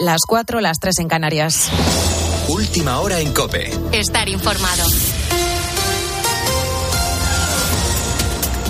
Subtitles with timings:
[0.00, 1.68] las 4, las 3 en Canarias.
[2.48, 3.70] Última hora en Cope.
[3.92, 4.84] Estar informado.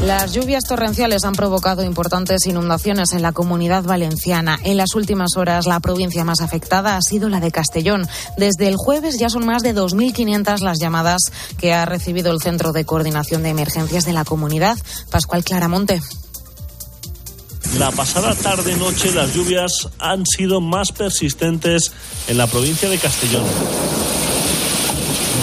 [0.03, 4.59] Las lluvias torrenciales han provocado importantes inundaciones en la comunidad valenciana.
[4.65, 8.09] En las últimas horas, la provincia más afectada ha sido la de Castellón.
[8.37, 12.73] Desde el jueves ya son más de 2.500 las llamadas que ha recibido el Centro
[12.73, 14.79] de Coordinación de Emergencias de la comunidad.
[15.11, 16.01] Pascual Claramonte.
[17.79, 21.93] La pasada tarde-noche las lluvias han sido más persistentes
[22.29, 23.45] en la provincia de Castellón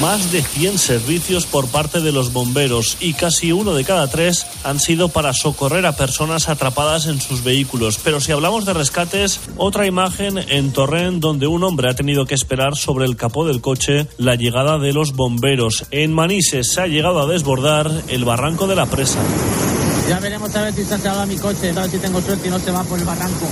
[0.01, 4.45] más de 100 servicios por parte de los bomberos y casi uno de cada tres
[4.63, 7.99] han sido para socorrer a personas atrapadas en sus vehículos.
[8.03, 12.35] Pero si hablamos de rescates, otra imagen en Torrent donde un hombre ha tenido que
[12.35, 15.85] esperar sobre el capó del coche la llegada de los bomberos.
[15.91, 19.19] En Manises se ha llegado a desbordar el barranco de la presa.
[20.07, 22.51] Ya veremos a ver si se salvado mi coche, a ver si tengo suerte y
[22.51, 23.45] no se va por el barranco.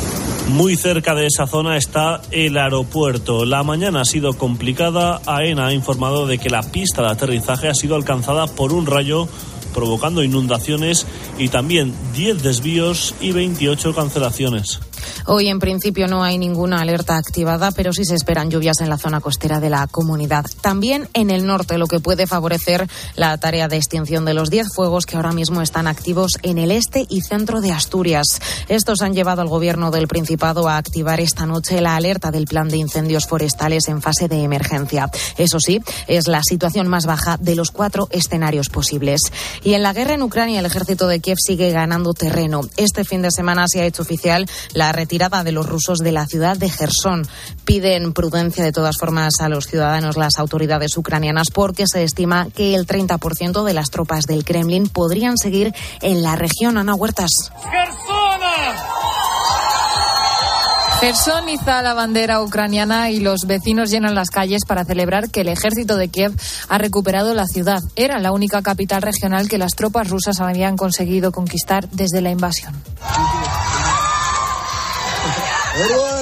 [0.47, 3.45] Muy cerca de esa zona está el aeropuerto.
[3.45, 5.21] La mañana ha sido complicada.
[5.25, 9.27] AENA ha informado de que la pista de aterrizaje ha sido alcanzada por un rayo
[9.73, 11.05] provocando inundaciones
[11.37, 14.79] y también 10 desvíos y 28 cancelaciones.
[15.25, 18.97] Hoy, en principio, no hay ninguna alerta activada, pero sí se esperan lluvias en la
[18.97, 20.45] zona costera de la comunidad.
[20.61, 24.67] También en el norte, lo que puede favorecer la tarea de extinción de los 10
[24.73, 28.39] fuegos que ahora mismo están activos en el este y centro de Asturias.
[28.67, 32.69] Estos han llevado al gobierno del Principado a activar esta noche la alerta del plan
[32.69, 35.09] de incendios forestales en fase de emergencia.
[35.37, 39.21] Eso sí, es la situación más baja de los cuatro escenarios posibles.
[39.63, 42.61] Y en la guerra en Ucrania, el ejército de Kiev sigue ganando terreno.
[42.77, 46.25] Este fin de semana se ha hecho oficial la retirada de los rusos de la
[46.25, 47.27] ciudad de Gerson.
[47.65, 52.75] Piden prudencia de todas formas a los ciudadanos las autoridades ucranianas porque se estima que
[52.75, 56.77] el 30% de las tropas del Kremlin podrían seguir en la región.
[56.77, 57.51] Ana Huertas.
[60.99, 65.49] Gerson iza la bandera ucraniana y los vecinos llenan las calles para celebrar que el
[65.49, 66.33] ejército de Kiev
[66.69, 67.79] ha recuperado la ciudad.
[67.95, 72.73] Era la única capital regional que las tropas rusas habían conseguido conquistar desde la invasión.
[75.77, 76.14] Hello.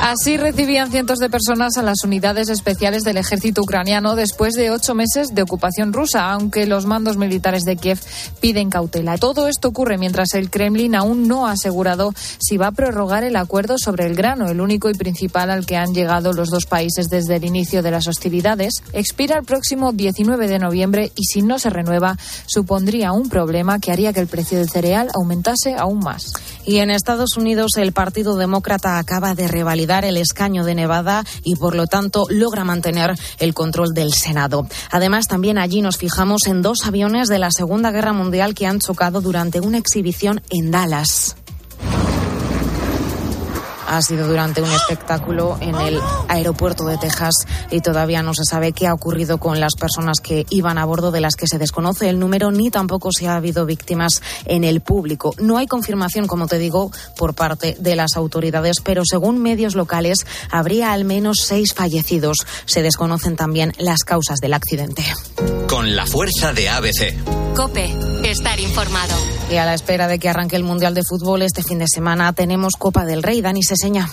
[0.00, 4.94] Así recibían cientos de personas a las unidades especiales del ejército ucraniano después de ocho
[4.94, 7.98] meses de ocupación rusa, aunque los mandos militares de Kiev
[8.40, 9.18] piden cautela.
[9.18, 13.34] Todo esto ocurre mientras el Kremlin aún no ha asegurado si va a prorrogar el
[13.34, 17.08] acuerdo sobre el grano, el único y principal al que han llegado los dos países
[17.08, 18.74] desde el inicio de las hostilidades.
[18.92, 22.16] Expira el próximo 19 de noviembre y si no se renueva
[22.46, 26.32] supondría un problema que haría que el precio del cereal aumentase aún más.
[26.64, 31.56] Y en Estados Unidos el Partido Demócrata acaba de revalidar el escaño de Nevada y
[31.56, 34.66] por lo tanto logra mantener el control del Senado.
[34.90, 38.80] Además, también allí nos fijamos en dos aviones de la Segunda Guerra Mundial que han
[38.80, 41.36] chocado durante una exhibición en Dallas
[43.88, 47.34] ha sido durante un espectáculo en el aeropuerto de Texas
[47.70, 51.10] y todavía no se sabe qué ha ocurrido con las personas que iban a bordo
[51.10, 54.80] de las que se desconoce el número ni tampoco si ha habido víctimas en el
[54.80, 55.34] público.
[55.38, 60.26] No hay confirmación, como te digo, por parte de las autoridades, pero según medios locales
[60.50, 62.38] habría al menos seis fallecidos.
[62.66, 65.02] Se desconocen también las causas del accidente.
[65.68, 67.54] Con la fuerza de ABC.
[67.54, 67.92] Cope,
[68.24, 69.14] estar informado.
[69.50, 72.32] Y a la espera de que arranque el Mundial de Fútbol este fin de semana,
[72.32, 73.40] tenemos Copa del Rey.
[73.40, 73.62] Dani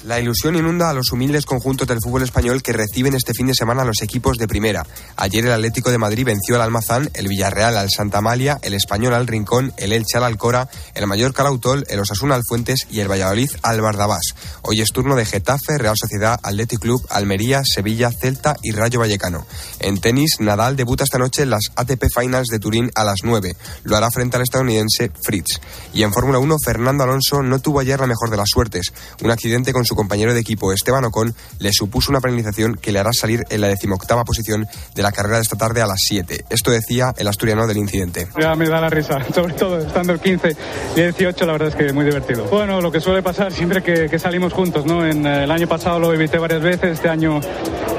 [0.03, 3.55] La ilusión inunda a los humildes conjuntos del fútbol español que reciben este fin de
[3.55, 4.85] semana a los equipos de primera.
[5.15, 9.13] Ayer el Atlético de Madrid venció al Almazán, el Villarreal al Santa Amalia, el Español
[9.13, 12.99] al Rincón, el Elche al Alcora, el Mallorca al Autol, el Osasuna al Fuentes y
[12.99, 14.35] el Valladolid al Bardabás.
[14.61, 19.45] Hoy es turno de Getafe, Real Sociedad, Athletic Club, Almería, Sevilla, Celta y Rayo Vallecano.
[19.79, 23.55] En tenis, Nadal debuta esta noche en las ATP Finals de Turín a las 9.
[23.83, 25.59] Lo hará frente al estadounidense Fritz.
[25.93, 28.93] Y en Fórmula 1, Fernando Alonso no tuvo ayer la mejor de las suertes.
[29.23, 32.99] Un accidente con su compañero de equipo Esteban Ocon le supuso una penalización que le
[32.99, 36.45] hará salir en la decimoctava posición de la carrera de esta tarde a las 7.
[36.49, 38.27] Esto decía el asturiano del incidente.
[38.39, 40.57] Ya me da la risa, sobre todo estando el 15
[40.95, 42.45] y el 18, la verdad es que muy divertido.
[42.45, 45.05] Bueno, lo que suele pasar siempre que, que salimos juntos, ¿no?
[45.05, 47.39] En, el año pasado lo evité varias veces, este año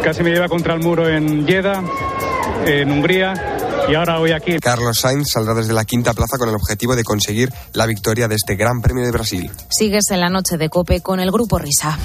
[0.03, 1.83] casi me lleva contra el muro en Jeddah,
[2.67, 3.56] en Hungría
[3.89, 4.59] y ahora hoy aquí.
[4.59, 8.35] Carlos Sainz saldrá desde la quinta plaza con el objetivo de conseguir la victoria de
[8.37, 9.51] este Gran Premio de Brasil.
[9.71, 11.99] Sigues en la noche de Cope con el Grupo Risa.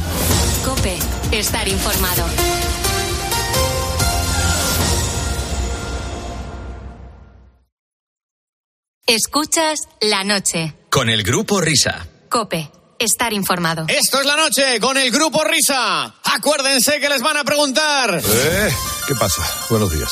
[0.65, 0.97] Cope,
[1.31, 2.25] estar informado.
[9.05, 10.73] Escuchas la noche.
[10.89, 12.07] Con el Grupo Risa.
[12.29, 13.85] Cope, estar informado.
[13.87, 16.13] Esto es la noche con el Grupo Risa.
[16.23, 18.21] Acuérdense que les van a preguntar.
[18.23, 18.69] Eh,
[19.07, 19.41] ¿Qué pasa?
[19.69, 20.11] Buenos días.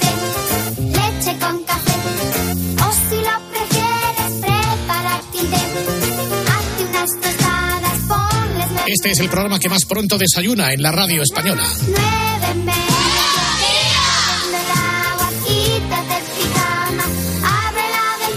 [8.87, 11.63] Este es el programa que más pronto desayuna en la radio española.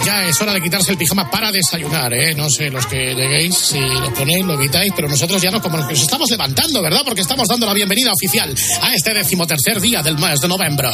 [0.04, 2.34] Ya es hora de quitarse el pijama para desayunar, ¿eh?
[2.34, 5.78] No sé, los que lleguéis, si lo ponéis, lo evitáis, pero nosotros ya no, como
[5.78, 7.00] nos estamos levantando, ¿verdad?
[7.04, 10.90] Porque estamos dando la bienvenida oficial a este decimotercer día del mes de noviembre.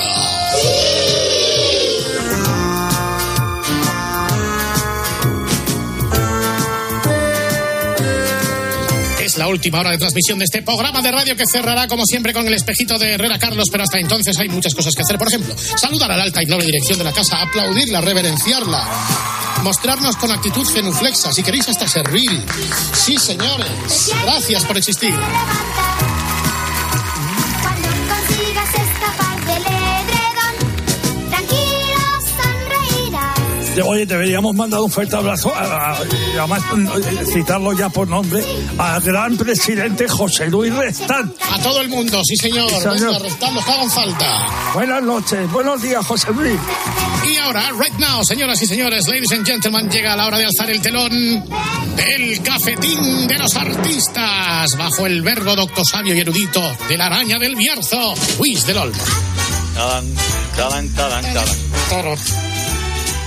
[9.41, 12.47] La última hora de transmisión de este programa de radio que cerrará, como siempre, con
[12.47, 15.17] el espejito de Herrera Carlos, pero hasta entonces hay muchas cosas que hacer.
[15.17, 18.87] Por ejemplo, saludar a la alta y noble dirección de la casa, aplaudirla, reverenciarla,
[19.63, 22.45] mostrarnos con actitud genuflexa, si queréis hasta servir.
[22.93, 25.15] Sí, señores, gracias por existir.
[33.85, 36.63] Oye, deberíamos mandar un fuerte abrazo, a- además
[37.03, 38.45] eh, citarlo ya por nombre,
[38.79, 41.33] al gran presidente José Luis Restán.
[41.51, 42.69] A todo el mundo, sí, señor.
[42.71, 43.23] Sí, señor.
[43.23, 44.47] Los que hagan falta.
[44.75, 46.59] Buenas noches, buenos días, José Luis.
[47.33, 50.69] Y ahora, right now, señoras y señores, ladies and gentlemen, llega la hora de alzar
[50.71, 51.11] el telón
[51.97, 57.39] del cafetín de los artistas, bajo el verbo docto sabio y erudito de la araña
[57.39, 59.03] del Bierzo, Luis del Olmo.
[59.75, 60.05] Talán,
[60.57, 61.57] talán, talán, talán.
[61.89, 62.15] Toro.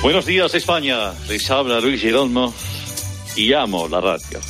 [0.03, 1.13] Buenos días, España.
[1.29, 2.53] Les habla Luis Girolmo
[3.37, 4.41] y amo la radio.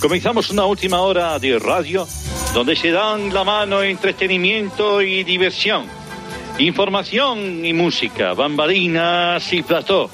[0.00, 2.08] Comenzamos una última hora de radio
[2.52, 5.86] donde se dan la mano entretenimiento y diversión,
[6.58, 10.10] información y música, bambalinas y plató,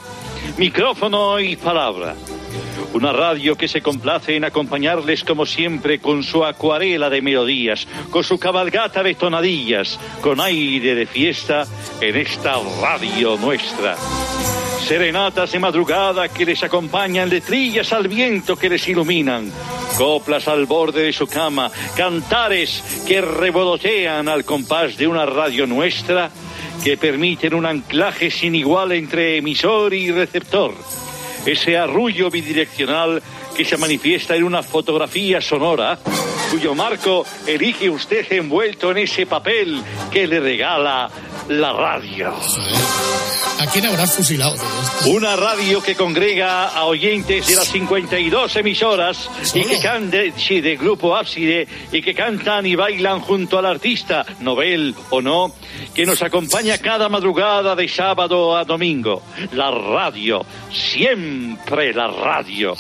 [0.59, 2.15] micrófono y palabra.
[2.93, 8.25] Una radio que se complace en acompañarles como siempre con su acuarela de melodías, con
[8.25, 11.65] su cabalgata de tonadillas, con aire de fiesta
[12.01, 13.97] en esta radio nuestra.
[14.81, 19.53] Serenatas de madrugada que les acompañan, letrillas al viento que les iluminan,
[19.97, 26.29] coplas al borde de su cama, cantares que revolotean al compás de una radio nuestra
[26.83, 30.75] que permiten un anclaje sin igual entre emisor y receptor
[31.47, 33.23] ese arrullo bidireccional
[33.57, 35.99] que se manifiesta en una fotografía sonora,
[36.51, 41.11] cuyo marco elige usted envuelto en ese papel que le regala
[41.49, 42.35] la radio.
[43.61, 44.57] ¿A quién habrá fusilado?
[44.57, 45.11] de?
[45.11, 50.77] Una radio que congrega a oyentes de las 52 emisoras y que cantan sí, de
[50.77, 55.53] grupo ábside y que cantan y bailan junto al artista, novel o no,
[55.95, 59.23] que nos acompaña cada madrugada de sábado a domingo.
[59.53, 62.75] La radio, siempre la radio.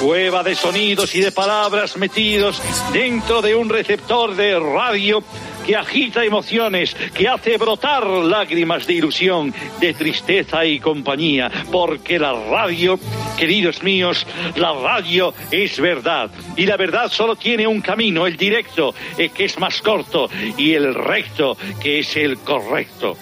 [0.00, 2.60] Cueva de sonidos y de palabras metidos
[3.06, 5.22] dentro de un receptor de radio
[5.64, 12.32] que agita emociones, que hace brotar lágrimas de ilusión, de tristeza y compañía, porque la
[12.32, 12.98] radio,
[13.38, 14.26] queridos míos,
[14.56, 16.32] la radio es verdad.
[16.56, 20.72] Y la verdad solo tiene un camino, el directo, eh, que es más corto, y
[20.74, 23.16] el recto, que es el correcto.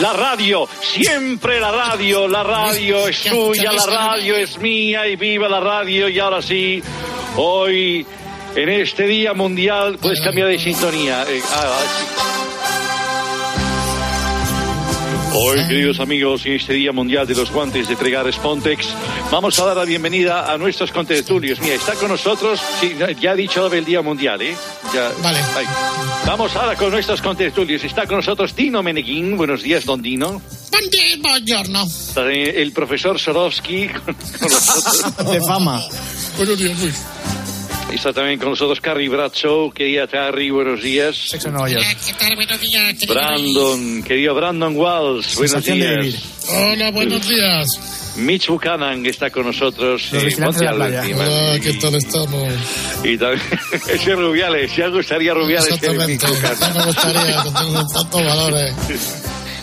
[0.00, 5.48] La radio, siempre la radio, la radio es tuya, la radio es mía y viva
[5.48, 6.82] la radio y ahora sí,
[7.36, 8.06] hoy
[8.54, 11.24] en este día mundial, puedes cambiar de sintonía.
[11.28, 12.41] eh, ah, sí.
[15.34, 18.88] Hoy, queridos amigos, en este Día Mundial de los Guantes de Fregar Spontex,
[19.30, 21.58] vamos a dar la bienvenida a nuestros contertulios.
[21.60, 24.54] Mira, está con nosotros, sí, ya he dicho del Día Mundial, ¿eh?
[24.92, 25.38] Ya, Vale.
[25.56, 25.66] ahí.
[26.26, 27.82] Vamos ahora con nuestros contertulios.
[27.82, 29.36] Está con nosotros Dino Meneguín.
[29.36, 30.42] Buenos días, don Dino.
[30.70, 31.84] Buen buongiorno.
[31.84, 35.16] Está el profesor Sorowski con, con nosotros.
[35.32, 35.82] De fama.
[36.36, 37.02] Buenos días, Luis.
[37.90, 39.70] Está también con nosotros Carrie Bradshaw.
[39.72, 41.16] Querida Carrie, buenos días.
[41.28, 41.84] Sexo en Nueva York.
[41.84, 42.34] Hola, ¿qué tal?
[42.36, 42.94] Buenos días.
[42.98, 45.96] querido Brandon, querido Brandon Walls, buenos días.
[45.96, 46.22] Luis.
[46.48, 47.66] Hola, buenos días.
[48.16, 50.12] Mitch Buchanan está con nosotros.
[50.12, 50.72] Los vigilantes de la.
[50.72, 52.52] Hola, ¿qué tal estamos?
[53.04, 53.42] Y también
[53.88, 56.26] ese Rubiales, ya gustaría Rubiales Exactamente.
[56.60, 58.74] Ya me gustaría, que tengo tantos valores.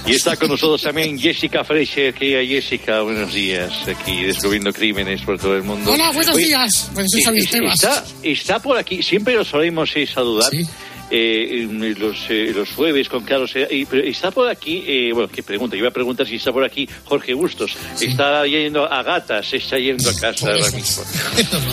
[0.09, 5.37] Y está con nosotros también Jessica Fletcher, querida Jessica, buenos días, aquí descubriendo crímenes por
[5.37, 5.91] todo el mundo.
[5.91, 6.89] Hola, buenos Oye, días.
[6.95, 7.73] Pues eh, Estebas.
[7.75, 10.49] está, está por aquí, siempre lo solemos eh, saludar.
[10.49, 10.65] Sí.
[11.11, 13.51] Eh, los, eh, los jueves con Carlos.
[13.53, 16.87] Pero está por aquí, eh, bueno, qué pregunta, iba a preguntar si está por aquí
[17.05, 17.75] Jorge Bustos.
[17.99, 21.03] Está yendo a gatas, está yendo a casa ahora mismo.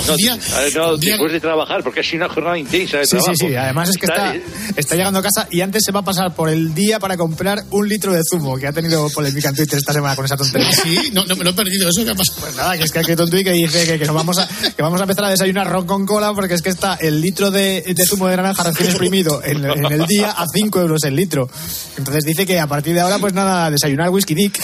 [0.07, 0.14] No,
[0.57, 3.25] a ver, no, después de trabajar, porque ha sido una jornada intensa de Sí, sí,
[3.25, 3.35] trabajo.
[3.49, 3.55] sí.
[3.55, 4.35] Además es que está,
[4.76, 7.64] está llegando a casa y antes se va a pasar por el día para comprar
[7.71, 10.71] un litro de zumo, que ha tenido polémica en Twitter esta semana con esa tontería.
[10.73, 11.88] Sí, no, no me lo he perdido.
[11.88, 12.40] ¿Eso qué ha pasado?
[12.40, 14.38] Pues nada, que es que ha escrito un tuit que dice que, que nos vamos
[14.38, 17.21] a, que vamos a empezar a desayunar ron con cola porque es que está el
[17.21, 21.16] litro de, de zumo de naranja recién exprimido en, el día a 5 euros el
[21.16, 21.49] litro.
[21.97, 24.61] Entonces dice que a partir de ahora, pues nada, desayunar whisky dick.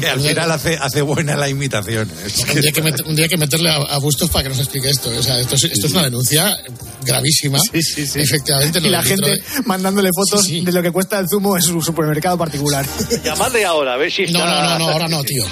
[0.00, 2.10] Que al final hace, hace buena la imitación.
[2.24, 4.44] Es que- Un día, hay que meter- un día que meterle a, a Bustos para
[4.44, 5.10] que nos explique esto.
[5.10, 6.58] O sea, esto es, esto es una denuncia
[7.04, 7.58] gravísima.
[7.72, 8.20] Sí, sí, sí.
[8.20, 8.78] Efectivamente.
[8.80, 12.36] Y la gente de- mandándole fotos de lo que cuesta el zumo en su supermercado
[12.36, 12.84] particular.
[13.24, 14.38] Llamadle ahora, a ver si está...
[14.38, 15.44] No, no, no, no, ahora no, tío.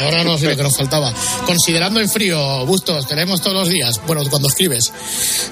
[0.00, 1.12] Ahora no, sí, lo que nos faltaba.
[1.46, 4.92] Considerando en frío, Bustos, tenemos todos los días, bueno, cuando escribes,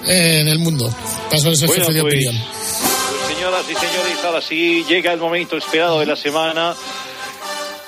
[0.07, 0.93] eh, en el mundo.
[1.31, 2.37] Caso es el Bueno, jefe de pues, opinión.
[2.37, 6.75] pues, señoras y señores, ahora sí llega el momento esperado de la semana.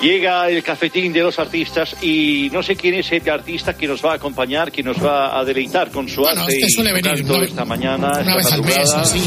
[0.02, 4.04] Llega el cafetín de los artistas y no sé quién es el artista que nos
[4.04, 6.90] va a acompañar, que nos va a deleitar con su Bueno, arte este y suele
[6.90, 9.02] su venir una- esta mañana, Una esta vez al mes, madrugada.
[9.02, 9.23] así.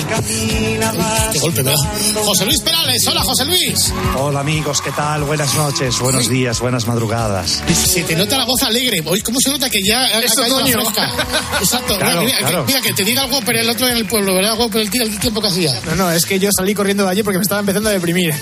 [1.31, 1.79] Qué golpe, ¿verdad?
[2.25, 3.93] José Luis Perales, hola José Luis.
[4.17, 5.23] Hola amigos, ¿qué tal?
[5.23, 7.63] Buenas noches, buenos días, buenas madrugadas.
[7.73, 9.01] Se te nota la voz alegre.
[9.05, 11.09] Hoy, ¿Cómo se nota que ya ha Es caído la fresca?
[11.61, 11.97] Exacto.
[11.97, 12.65] Claro, mira, mira, claro.
[12.67, 14.51] mira, que te diga algo, pero el otro en el pueblo, ¿verdad?
[14.51, 15.79] Algo, pero el, el tiempo que hacía.
[15.85, 18.33] No, no, es que yo salí corriendo de allí porque me estaba empezando a deprimir.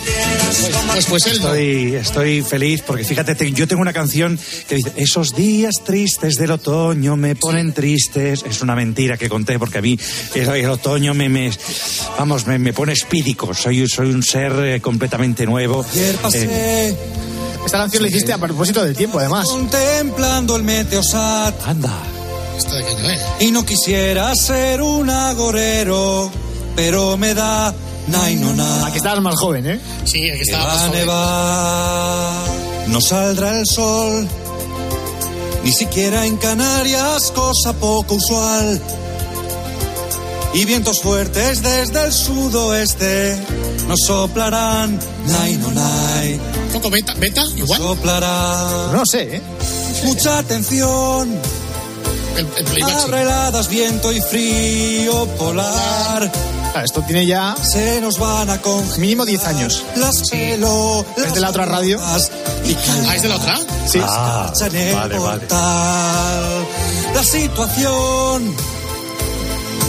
[0.91, 1.53] Pues, pues él no.
[1.53, 6.35] Estoy, estoy feliz porque fíjate, te- yo tengo una canción que dice, esos días tristes
[6.35, 8.43] del otoño me ponen tristes.
[8.47, 9.97] Es una mentira que conté porque a mí
[10.35, 11.51] el, el otoño me, me-
[12.17, 13.53] vamos, me, me pone espídico.
[13.53, 15.85] Soy, soy un ser eh, completamente nuevo.
[15.95, 16.95] Eh,
[17.65, 19.45] Esta canción la hiciste a propósito del tiempo, además.
[19.47, 21.55] Contemplando el meteosat.
[21.67, 21.93] anda.
[22.57, 23.21] ¿Esto de qué año es?
[23.41, 26.31] Y no quisiera ser un agorero,
[26.75, 27.92] pero me da no.
[28.85, 29.79] Aquí estabas más joven, ¿eh?
[30.05, 30.99] Sí, aquí estaba más va a joven.
[30.99, 34.27] nevar, no saldrá el sol,
[35.63, 38.81] ni siquiera en Canarias, cosa poco usual.
[40.53, 43.37] Y vientos fuertes desde el sudoeste
[43.87, 46.39] nos soplarán, nai no nai.
[46.67, 47.79] Un poco beta, beta, igual.
[47.81, 48.91] Soplará.
[48.93, 49.41] No sé, ¿eh?
[50.03, 51.39] Mucha atención,
[52.37, 56.31] El, el arreladas, viento y frío polar.
[56.75, 59.83] Ah, esto tiene ya Se nos van a congelar mínimo 10 años.
[59.95, 61.99] las pelo, ¿Es de la otra radio?
[62.65, 62.75] Y
[63.07, 63.59] Ah, ¿es de la otra?
[63.87, 63.99] Sí.
[64.01, 64.51] Ah,
[64.93, 65.47] vale, vale.
[67.13, 68.55] La situación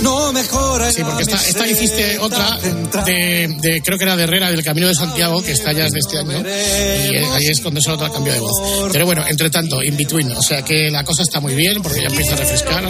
[0.04, 0.92] no mejora.
[0.92, 2.58] Sí, porque esta, esta hiciste otra
[3.04, 5.98] de, de- creo que era de Herrera, del Camino de Santiago, que está ya desde
[5.98, 6.38] este año.
[6.38, 8.90] Y ahí es cuando esa otra cambio de voz.
[8.92, 10.30] Pero bueno, entre tanto, in between.
[10.32, 12.84] O sea que la cosa está muy bien porque ya empieza a refrescar.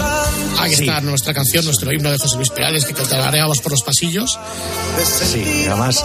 [0.59, 4.38] Ahí está nuestra canción, nuestro himno de José Luis Perales, que cantareamos por los pasillos.
[5.02, 6.04] Sí, además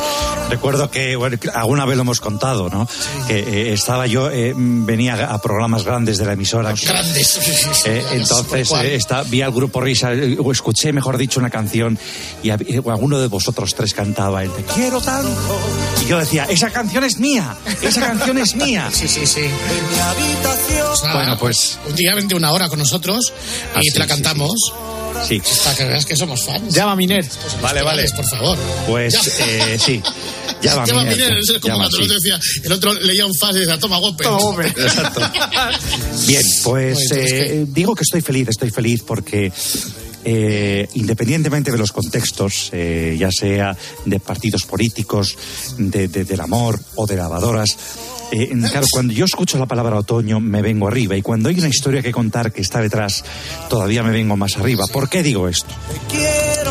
[0.50, 2.88] recuerdo que bueno, alguna vez lo hemos contado, ¿no?
[3.28, 6.74] Que eh, estaba yo, eh, venía a programas grandes de la emisora.
[6.74, 7.40] Grandes.
[7.86, 11.98] Eh, entonces eh, está, vi al grupo Risa, eh, o escuché, mejor dicho, una canción
[12.44, 15.60] y alguno de vosotros tres cantaba el Te quiero tanto.
[16.04, 18.90] Y yo decía, esa canción es mía, esa canción es mía.
[19.00, 19.42] Sí, sí, sí.
[19.42, 20.88] Mi habitación.
[20.92, 23.32] O sea, Bueno, pues- Un día vente una hora con nosotros
[23.80, 24.74] y sí, te la sí, cantamos
[25.28, 26.74] Sí, para que veas que somos fans.
[26.74, 27.26] Llama Miner.
[27.62, 28.06] Vale, vale.
[28.16, 28.58] Por favor.
[28.88, 30.02] pues eh, sí.
[30.02, 32.04] Va, Llama mira, Miner, es como llama, sí.
[32.04, 34.24] otro decía, el otro leía un fan y decía, toma golpe.
[34.24, 34.68] Toma, hombre.
[34.78, 35.22] Exacto.
[36.26, 39.52] Bien, pues entonces, eh, digo que estoy feliz, estoy feliz porque
[40.26, 45.38] eh, independientemente de los contextos, eh, ya sea de partidos políticos,
[45.78, 47.78] de, de- del amor o de lavadoras,
[48.32, 51.68] eh, claro, cuando yo escucho la palabra otoño me vengo arriba y cuando hay una
[51.70, 53.24] historia que contar que está detrás,
[53.70, 54.86] todavía me vengo más arriba.
[54.88, 55.74] ¿Por qué digo esto?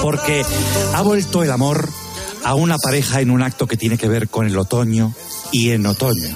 [0.03, 0.45] Porque
[0.95, 1.89] ha vuelto el amor
[2.45, 5.13] a una pareja en un acto que tiene que ver con el otoño
[5.51, 6.29] y en otoño.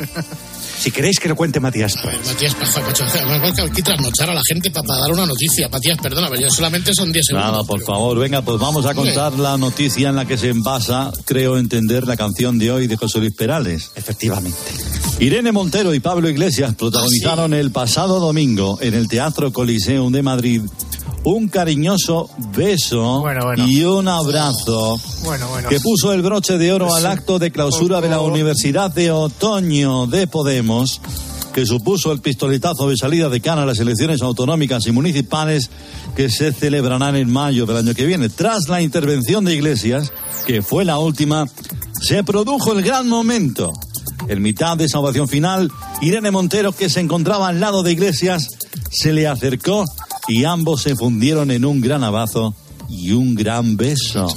[0.79, 2.27] Si queréis que lo cuente Matías Prats.
[2.27, 5.69] Matías, paja, macho, además hay que trasnochar a la gente para, para dar una noticia.
[5.69, 7.51] Matías, perdona, pero solamente son 10 segundos.
[7.51, 11.13] Nada, por favor, venga, pues vamos a contar la noticia en la que se envasa,
[11.25, 13.93] creo entender, la canción de hoy de José Luis Perales.
[13.95, 14.59] Efectivamente.
[15.21, 20.63] Irene Montero y Pablo Iglesias protagonizaron el pasado domingo en el Teatro Coliseum de Madrid
[21.25, 23.67] un cariñoso beso Bueno, bueno.
[23.67, 28.09] y un abrazo Bueno, que puso el broche de oro al acto de clausura de
[28.09, 31.01] la Universidad de Otoño de Podemos,
[31.53, 35.71] que supuso el pistoletazo de salida de cara a las elecciones autonómicas y municipales
[36.17, 38.29] que se celebrarán en mayo del año que viene.
[38.29, 40.13] Tras la intervención de Iglesias,
[40.47, 41.47] que fue la última,
[42.01, 43.71] se produjo el gran momento.
[44.29, 48.49] En mitad de esa ovación final, Irene Montero, que se encontraba al lado de Iglesias,
[48.91, 49.85] se le acercó
[50.29, 52.55] y ambos se fundieron en un gran abrazo
[52.89, 54.35] y un gran beso.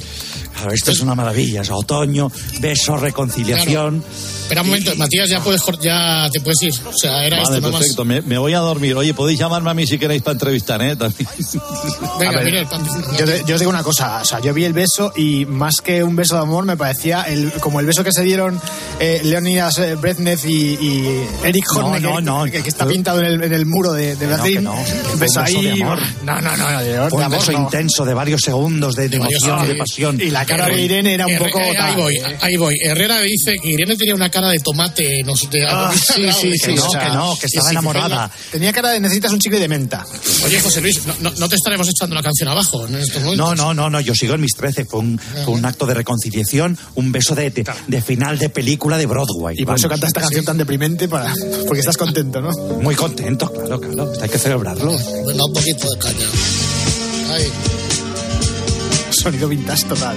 [0.54, 4.02] Claro, esto es una maravilla, es otoño, beso, reconciliación.
[4.46, 6.72] Espera un momento, Matías, ya puedes ya te puedes ir.
[6.86, 8.94] O sea, era Vale, esto, no perfecto, me, me voy a dormir.
[8.94, 10.94] Oye, podéis llamarme a mí si queréis para entrevistar, ¿eh?
[10.94, 11.28] También.
[12.20, 12.86] Venga, A ver, mira el pan-
[13.18, 15.76] Yo, te- yo os digo una cosa, o sea, yo vi el beso y más
[15.82, 18.60] que un beso de amor me parecía el, como el beso que se dieron
[19.00, 22.44] eh, Leonidas eh, Brezhnev y, y Eric No, Horne, no, que, no.
[22.44, 24.62] que- que está pintado en el, en el muro de, de no, Berlín.
[24.64, 24.74] no,
[25.12, 25.60] Un beso ahí.
[25.60, 25.98] de amor.
[26.24, 27.62] No, no, no, de, de Fue un amor, beso no.
[27.62, 30.20] intenso de varios segundos de, de emoción, de pasión.
[30.20, 31.58] Y la cara de Irene era un poco.
[31.58, 32.76] ahí voy, ahí voy.
[32.80, 36.50] Herrera dice que Irene tenía una cara de tomate, no sé, de Ah, sí, sí,
[36.52, 36.74] Que sí.
[36.74, 38.30] no, o sea, que no, que estaba enamorada.
[38.52, 40.04] Tenía cara de necesitas un chicle de menta.
[40.44, 43.36] Oye, José Luis, no, no- no te estaremos echando la canción abajo en estos momentos.
[43.36, 44.84] No, no, no, no, yo sigo en mis 13.
[44.84, 48.98] Fue un, fue un acto de reconciliación, un beso de, de, de final de película
[48.98, 49.56] de Broadway.
[49.58, 50.00] Y por eso Vamos.
[50.00, 51.32] canta esta canción tan deprimente para
[51.66, 52.50] porque estás contento, ¿no?
[52.82, 54.12] Muy contento, claro, claro.
[54.20, 54.92] Hay que celebrarlo.
[55.26, 56.26] Venga, un poquito de caña.
[57.32, 57.52] Ahí.
[59.16, 60.16] Sonido vintage total.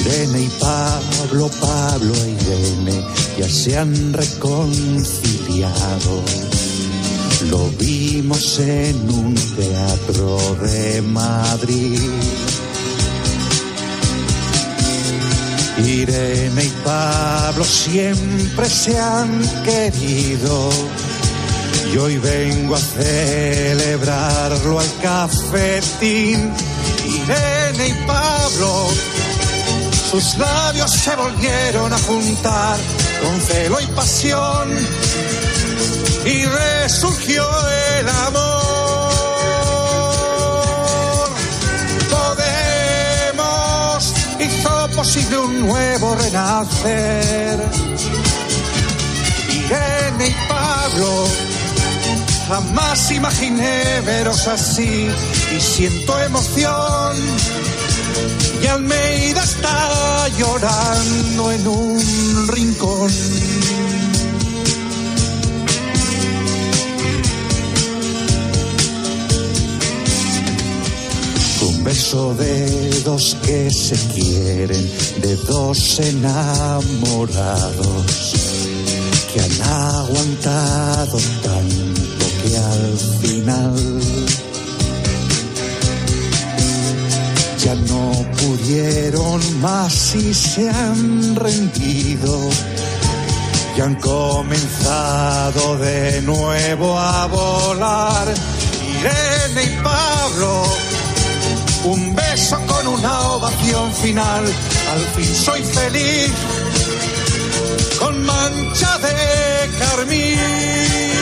[0.00, 3.04] Irene y Pablo, Pablo e Irene
[3.38, 5.70] ya se han reconciliado.
[7.50, 12.00] Lo vimos en un teatro de Madrid.
[15.78, 20.70] Irene y Pablo siempre se han querido.
[21.92, 26.52] Y hoy vengo a celebrarlo al cafetín.
[27.04, 28.88] Irene y Pablo,
[30.10, 32.76] sus labios se volvieron a juntar
[33.22, 34.74] con celo y pasión.
[36.24, 37.46] Y resurgió
[37.98, 38.56] el amor.
[42.10, 47.58] Podemos hizo posible un nuevo renacer.
[49.48, 51.26] Irene y Pablo,
[52.48, 55.08] jamás imaginé veros así
[55.56, 57.16] y siento emoción.
[58.62, 63.10] Y Almeida está llorando en un rincón.
[71.62, 77.26] Un beso de dos que se quieren, de dos enamorados
[79.32, 81.95] que han aguantado tanto
[82.56, 83.74] al final
[87.58, 92.50] ya no pudieron más y se han rendido
[93.76, 98.32] y han comenzado de nuevo a volar.
[99.00, 100.62] Irene y Pablo,
[101.84, 104.44] un beso con una ovación final.
[104.92, 106.30] Al fin soy feliz
[107.98, 111.15] con mancha de carmín.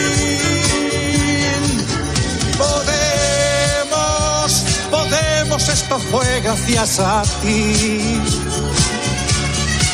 [5.54, 8.20] Podemos, esto fue gracias a ti.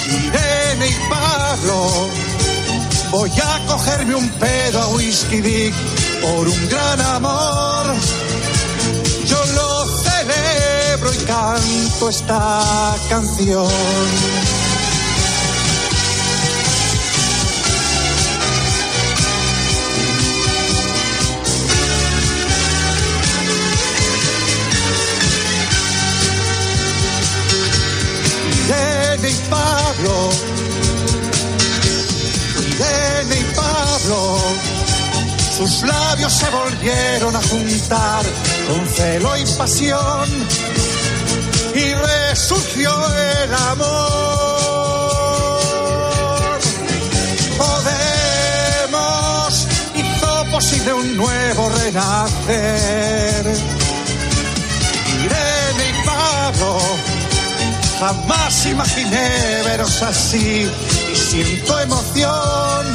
[0.09, 2.09] Irene y Pablo,
[3.11, 5.75] voy a cogerme un pedo a Whisky Dick
[6.20, 7.94] por un gran amor.
[9.27, 14.60] Yo lo celebro y canto esta canción.
[29.20, 30.30] Irene y Pablo,
[32.59, 34.38] Irene y Pablo,
[35.59, 38.24] sus labios se volvieron a juntar
[38.66, 40.48] con celo y pasión
[41.74, 43.90] y resurgió el amor.
[48.38, 53.44] Podemos hizo posible un nuevo renacer.
[58.01, 60.69] Jamás imaginé veros así
[61.13, 62.87] y siento emoción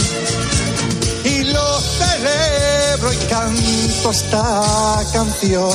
[1.23, 5.69] y lo celebro y canto esta canción.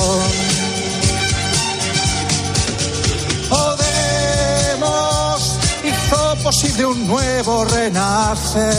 [4.21, 8.71] Podemos hizo posible un nuevo renacer.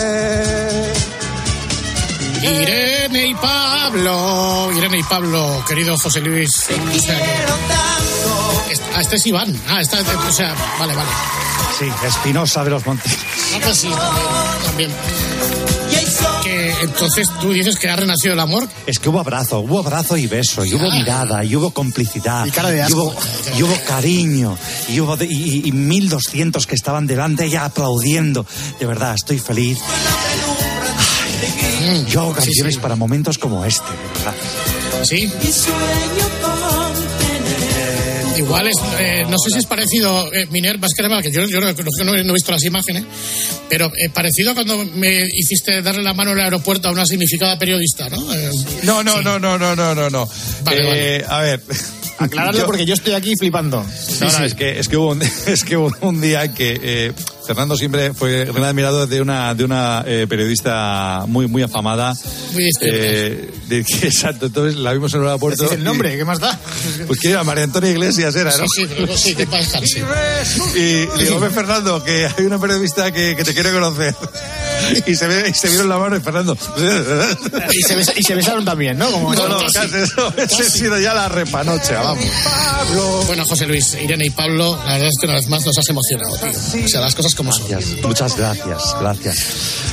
[2.42, 4.70] Irene y Pablo.
[4.76, 6.50] Irene y Pablo, querido José Luis.
[6.68, 8.11] O sea que- Est-
[8.94, 9.58] Ah, este es Iván.
[9.68, 11.08] Ah, esta, o sea, vale, vale.
[11.78, 13.12] Sí, Espinosa de los Montes.
[13.54, 13.90] Ah, pues sí,
[14.66, 14.90] también.
[16.42, 18.68] Que entonces tú dices que ha renacido el amor.
[18.86, 22.50] Es que hubo abrazo, hubo abrazo y beso, y hubo mirada, y hubo complicidad, Y
[22.50, 23.04] cara de asco.
[23.04, 23.14] hubo,
[23.56, 25.30] y hubo cariño, y hubo de- y,
[25.64, 28.44] y- y 1200 que estaban delante ya aplaudiendo.
[28.80, 29.78] De verdad, estoy feliz.
[31.88, 34.34] Ay, yo hago canciones para momentos como este, de verdad.
[35.04, 35.32] Sí.
[38.36, 41.44] Igual es, eh, no sé si es parecido, eh, Miner, más que nada, que yo,
[41.46, 43.04] yo no, no he visto las imágenes,
[43.68, 47.04] pero eh, parecido a cuando me hiciste darle la mano en el aeropuerto a una
[47.04, 48.34] significada periodista, ¿no?
[48.34, 48.50] Eh,
[48.84, 50.28] No, no, no, no, no, no, no, no.
[50.64, 51.60] Vale, Eh, A ver.
[52.22, 53.84] Aclararlo Yo- porque yo estoy aquí flipando.
[54.20, 56.80] No, no, es que, es que hubo un, es que hubo un día en que
[56.82, 57.12] eh,
[57.46, 62.14] Fernando siempre fue gran admirador de una, de una eh, periodista muy, muy afamada.
[62.52, 65.70] Muy eh, de que, exacto, entonces la vimos en el aeropuerto.
[65.70, 66.58] El nombre, ¿qué más da?
[67.06, 68.66] pues que era María Antonia Iglesias, era, ¿no?
[68.68, 69.62] Sí, sí, pero sí, que para.
[69.62, 74.14] Y le digo, ve Fernando, que hay una periodista que, que te quiere conocer.
[75.06, 76.56] Y se, ve, y se vieron la mano y Fernando.
[77.72, 79.10] Y se, besa- y se besaron también, ¿no?
[79.10, 80.32] Como No, no, casi eso.
[80.36, 82.24] Ese ha sido ya la repanoche, vamos.
[83.26, 85.88] Bueno, José Luis, Irene y Pablo, la verdad es que una vez más nos has
[85.88, 86.84] emocionado, tío.
[86.84, 87.68] O sea, las cosas como son.
[87.68, 89.36] Gracias, muchas gracias, gracias.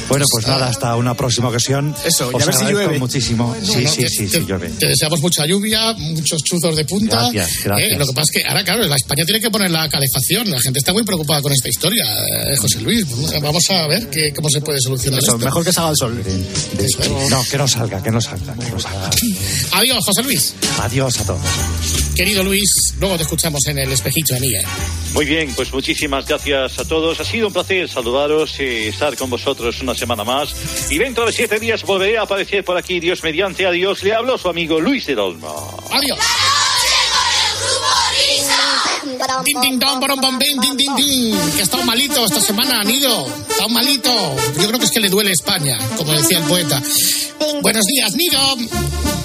[0.10, 1.96] Bueno, pues nada, hasta una próxima ocasión.
[2.04, 2.98] Eso, a ver si llueve.
[3.00, 3.56] muchísimo.
[3.64, 4.70] Sí, sí, te- sí, te- sí, llueve.
[4.70, 7.30] Te deseamos mucha lluvia, muchos chuzos de punta.
[7.32, 7.92] Gracias, gracias.
[7.92, 10.50] Eh, lo que pasa es que ahora, claro, la España tiene que poner la calefacción.
[10.50, 13.06] La gente está muy preocupada con esta historia, eh, José Luis.
[13.42, 15.46] Vamos a ver qué- cómo se puede solucionar Eso, esto.
[15.46, 16.24] mejor que salga el sol.
[17.30, 19.10] No, que no salga, que no salga, que no salga.
[19.74, 20.56] Adiós, José Luis.
[20.80, 21.42] Adiós a todos.
[22.16, 24.66] Querido Luis, luego te escuchamos en el espejito de Miguel.
[25.14, 27.20] Muy bien, pues muchísimas gracias a todos.
[27.20, 30.54] Ha sido un placer saludaros y estar con vosotros una semana más.
[30.90, 33.66] Y dentro de siete días volveré a aparecer por aquí, Dios mediante.
[33.66, 34.04] Adiós.
[34.04, 35.78] Le hablo su amigo Luis del Olmo.
[35.92, 36.20] Adiós.
[39.44, 41.52] Din, din, don, borom, bom, bin, din, din, din.
[41.56, 43.28] Que ha estado malito esta semana, Nido.
[43.50, 44.12] Está malito.
[44.62, 46.82] Yo creo que es que le duele España, como decía el poeta.
[47.62, 48.40] Buenos días, Nido.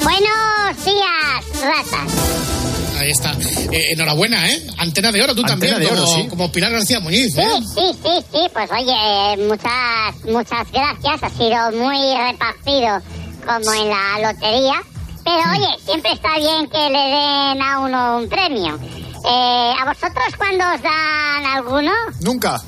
[0.02, 2.12] Buenos días, ratas.
[2.98, 3.32] Ahí está.
[3.72, 4.66] Eh, enhorabuena, ¿eh?
[4.78, 6.28] Antena de oro, tú Antena también, de oro, como, sí.
[6.28, 7.60] como Pilar García Muñiz, Sí, ¿eh?
[7.74, 13.00] sí, sí, sí, pues oye, muchas, muchas gracias, ha sido muy repartido
[13.44, 14.82] como en la lotería,
[15.24, 18.78] pero oye, siempre está bien que le den a uno un premio.
[19.26, 21.92] Eh, ¿A vosotros cuándo os dan alguno?
[22.20, 22.60] Nunca.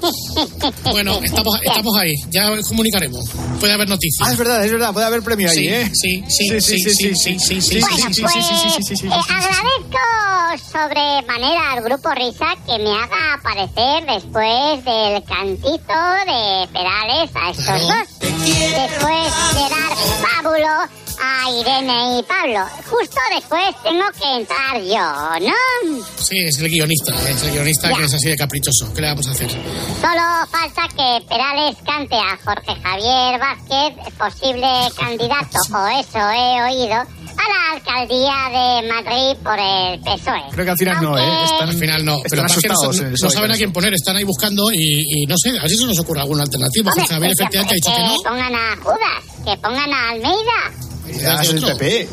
[0.90, 2.14] Bueno, estamos, estamos ahí.
[2.30, 3.28] Ya comunicaremos.
[3.60, 4.26] Puede haber noticias.
[4.26, 5.90] Ah, es verdad, es verdad, puede haber premio ahí, ¿eh?
[5.92, 8.82] sí, sí, sí, sí, sí, sí, sí, Bueno, sí, sí, pues sí, sí, sí, sí,
[8.82, 9.32] sí, sí, eh, sí.
[9.34, 15.94] agradezco sobremanera al grupo Risa que me haga aparecer después del cantito
[16.26, 18.18] de Perales a estos dos.
[18.20, 22.64] Después de dar pábulo a Irene y Pablo.
[22.90, 26.02] Justo después tengo que entrar yo, ¿no?
[26.18, 27.96] Sí, es el guionista, es el guionista Ya.
[27.96, 28.92] que es así de caprichoso.
[28.94, 29.50] ¿Qué le vamos a hacer?
[29.50, 36.94] Solo falta que Perales cante a Jorge Javier Vázquez, posible candidato, o eso he oído,
[36.94, 40.42] a la alcaldía de Madrid por el PSOE.
[40.52, 41.44] Creo que al final no, ¿eh?
[41.44, 42.98] Están, Al final no, están pero más que no, asustados.
[42.98, 45.62] el no PSOE saben a quién poner, están ahí buscando y, y no sé, a
[45.62, 46.90] ver si se nos ocurre alguna alternativa.
[46.90, 48.30] Hombre, Jorge Javier que- efectivamente ha dicho que no.
[48.30, 50.85] pongan a Judas, que pongan a Almeida.
[51.08, 52.08] Ya es el PP.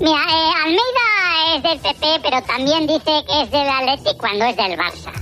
[0.00, 4.56] Mira, eh, Almeida es del PP, pero también dice que es del Atleti cuando es
[4.56, 5.12] del Barça.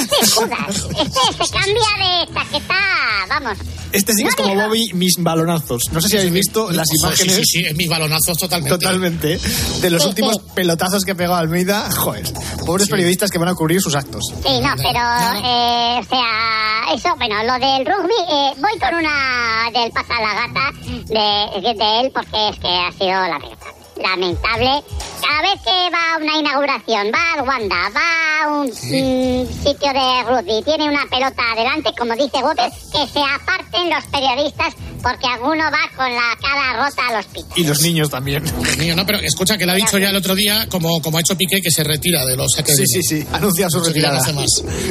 [0.00, 0.86] Este es Judas.
[0.98, 2.74] Este se cambia de chaqueta,
[3.28, 3.58] vamos.
[3.96, 5.90] Este sí que es como Bobby, mis balonazos.
[5.92, 8.70] No sé si habéis visto las imágenes Sí, sí, sí, mis balonazos totalmente.
[8.78, 9.38] totalmente
[9.80, 10.42] de los Sí, últimos sí.
[10.54, 11.88] pelotazos que pegado Almeida.
[11.96, 12.24] Joder,
[12.64, 14.22] pobres periodistas que van a cubrir sus actos.
[14.44, 15.00] Sí, no, pero,
[15.44, 20.34] eh, o sea, eso, bueno, lo del rugby, eh, voy con una del pasa la
[20.34, 23.65] gata de, de él porque es que ha sido lamentable.
[23.96, 24.82] Lamentable.
[25.20, 29.92] Cada vez que va a una inauguración, va al Wanda, va a un mm, sitio
[29.92, 34.74] de rugby, tiene una pelota adelante, como dice Gómez, que se aparten los periodistas
[35.08, 37.52] porque alguno va con la cara rota a los pitos.
[37.56, 38.42] Y los niños también.
[38.44, 41.18] Dios mío, no, pero escucha que le ha dicho ya el otro día, como, como
[41.18, 43.26] ha hecho Piqué, que se retira de los saques Sí, sí, sí.
[43.32, 44.20] Anuncia su retirada.
[44.32, 44.48] más.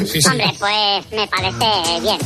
[0.10, 0.28] Sí, sí.
[0.30, 2.18] Hombre, pues me parece bien.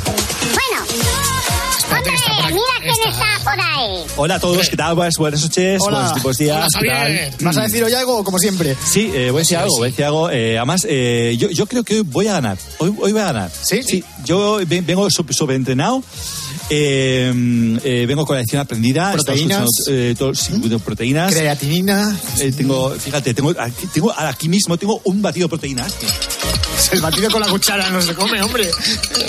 [1.90, 4.04] Bueno, está hombre, mira quién está por ahí.
[4.18, 4.96] Hola a todos, ¿qué tal?
[4.96, 5.98] Buenas, buenas noches, Hola.
[5.98, 6.98] buenos tipos días, Hola, ¿qué tal?
[7.02, 7.34] Javier.
[7.42, 8.76] ¿Vas a decir hoy algo o como siempre?
[8.86, 10.30] Sí, eh, voy a decir algo, voy a decir algo.
[10.30, 12.58] eh, además, eh, yo, yo creo que hoy voy a ganar.
[12.78, 13.52] Hoy, hoy voy a ganar.
[13.64, 13.82] ¿Sí?
[13.84, 16.04] Sí, yo ve- vengo sub- sobreentrenado.
[16.70, 19.12] Eh, eh, vengo con la lección aprendida.
[19.14, 19.68] Proteínas.
[19.90, 20.54] eh, todo- sí,
[20.84, 21.34] proteínas.
[21.34, 22.18] Creatinina.
[22.40, 25.94] Eh, tengo, fíjate, tengo aquí, tengo aquí mismo tengo un batido de proteínas.
[26.92, 28.70] El batido con la cuchara no se come, hombre.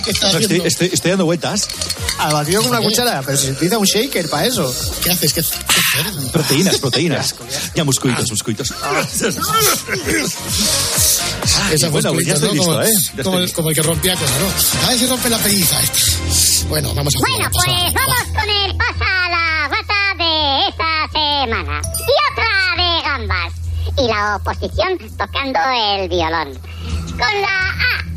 [0.04, 0.64] ¿Qué está No, haciendo?
[0.64, 1.66] estoy, estoy, estoy dando vueltas.
[2.18, 4.72] Al batido con una cuchara, pero se utiliza un shaker para eso.
[5.02, 5.32] ¿Qué haces?
[5.32, 5.42] ¿Qué?
[6.32, 7.34] Proteínas, proteínas.
[7.74, 8.30] Ya musculitos,
[11.40, 11.72] musculitos.
[11.72, 13.12] Esa bueno, pues ya estoy como, listo, ¿eh?
[13.16, 14.86] Ya como, estoy el, como el que rompía cosas, ¿no?
[14.86, 15.76] A ver si rompe la pelliza.
[16.68, 17.32] Bueno, vamos a jugar.
[17.32, 17.66] Bueno, pasa.
[17.66, 21.82] pues vamos con el pasa la gata de esta semana.
[21.98, 23.52] Y otra de gambas.
[23.98, 26.58] Y la oposición tocando el violón.
[27.10, 28.10] Con la A.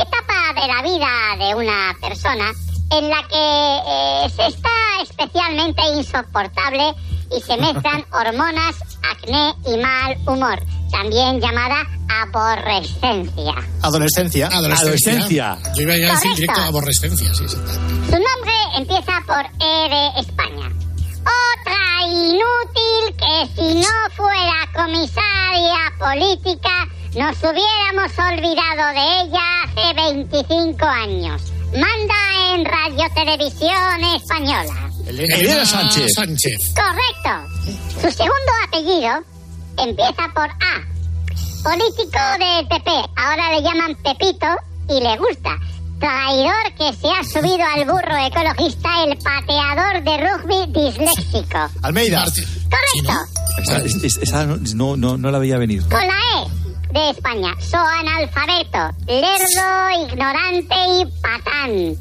[0.00, 2.52] Etapa de la vida de una persona
[2.90, 4.70] en la que eh, se está
[5.02, 6.94] especialmente insoportable
[7.36, 8.76] y se mezclan hormonas,
[9.10, 10.60] acné y mal humor.
[10.90, 13.54] también llamada aborrescencia.
[13.82, 14.46] Adolescencia.
[14.48, 15.58] Adolescencia.
[15.74, 16.34] Yo iba a decir Correcto.
[16.36, 17.56] directo aborrescencia, sí, sí.
[17.56, 20.68] Su nombre empieza por E de España.
[21.20, 30.84] Otra inútil que si no fuera comisaria política nos hubiéramos olvidado de ella hace 25
[30.86, 31.42] años.
[31.72, 34.90] Manda en Radio Televisión Española.
[35.06, 36.12] Elena Sánchez.
[36.14, 36.74] Sánchez.
[36.74, 38.00] Correcto.
[38.00, 39.24] Su segundo apellido
[39.78, 40.97] empieza por A.
[41.62, 42.90] Político del PP.
[43.16, 44.46] Ahora le llaman Pepito
[44.88, 45.56] y le gusta.
[45.98, 51.58] Traidor que se ha subido al burro ecologista, el pateador de rugby disléxico.
[51.82, 52.24] Almeida.
[52.24, 53.20] Correcto.
[53.62, 55.82] Esa, es- esa no, no, no, no la veía venir.
[55.88, 57.54] Con la E de España.
[57.60, 61.96] Soanalfabeto, lerdo, ignorante y patán.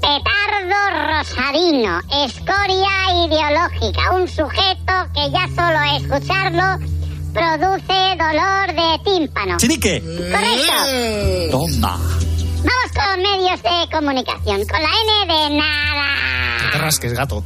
[0.00, 4.10] Petardo rosadino, escoria ideológica.
[4.14, 5.80] Un sujeto que ya solo
[6.18, 6.84] escucharlo
[7.32, 9.56] produce dolor de tímpano.
[9.58, 10.00] ¡Chinique!
[10.00, 11.50] Correcto.
[11.50, 11.98] Toma.
[11.98, 14.66] Vamos con medios de comunicación.
[14.66, 16.72] Con la N de nada.
[16.72, 17.44] Te rasques, gato.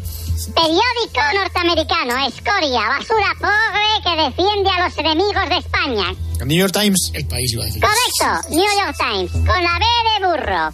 [0.54, 6.14] Periódico norteamericano, escoria, basura pobre que defiende a los enemigos de España.
[6.44, 7.10] New York Times.
[7.14, 7.82] El país iba a decir.
[7.82, 10.72] Correcto, New York Times, con la B de burro.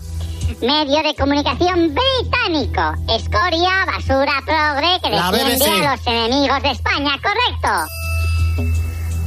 [0.60, 7.12] Medio de comunicación británico, escoria, basura progre que defiende a los enemigos de España.
[7.22, 8.81] Correcto.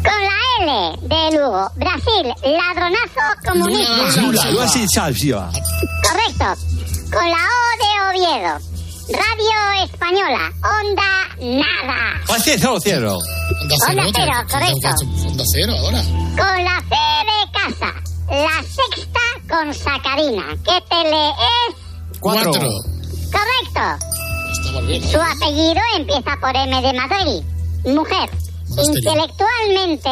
[0.05, 3.93] Con la L de Lugo, Brasil, ladronazo comunista.
[6.03, 6.47] Correcto.
[7.11, 8.53] Con la O de Oviedo.
[9.07, 10.51] Radio Española.
[10.63, 11.99] Onda nada.
[12.29, 13.17] Así cero, cero.
[13.61, 14.89] Onda Onda cero, cero, correcto.
[15.27, 16.01] Onda cero ahora.
[16.37, 16.95] Con la C
[17.29, 17.93] de casa.
[18.29, 20.45] La sexta con sacarina.
[20.63, 21.75] ¿Qué tele es?
[22.19, 22.51] Cuatro.
[22.51, 24.05] Correcto.
[24.51, 25.03] Estamos bien.
[25.03, 27.43] Su apellido empieza por M de Madrid.
[27.85, 28.29] Mujer.
[28.69, 30.09] Intelectualmente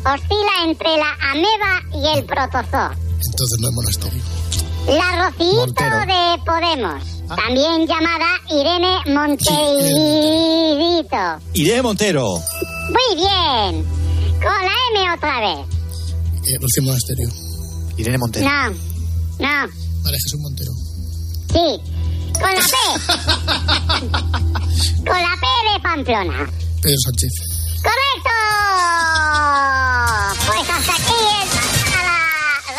[0.00, 2.92] oscila entre la ameba y el protozoo.
[3.22, 4.22] Entonces no es monasterio.
[4.86, 6.00] La Rocito Montero.
[6.00, 7.02] de Podemos.
[7.28, 7.36] Ah.
[7.36, 9.02] También llamada Irene
[10.00, 11.38] Monteirito.
[11.54, 12.26] Irene Montero.
[12.88, 13.84] Muy bien.
[14.40, 15.66] Con la M otra vez.
[16.46, 17.28] Eh, Rocío Monasterio.
[17.98, 18.46] Irene Montero.
[18.48, 18.70] No.
[19.38, 19.68] No.
[20.02, 20.72] Vale, Jesús Montero.
[21.52, 21.80] Sí.
[22.32, 22.74] Con la P.
[25.10, 26.50] Con la P de Pamplona.
[26.80, 27.32] Pedro Sánchez.
[27.82, 28.30] ¡Correcto!
[30.46, 31.48] Pues hasta aquí el
[31.94, 32.16] a la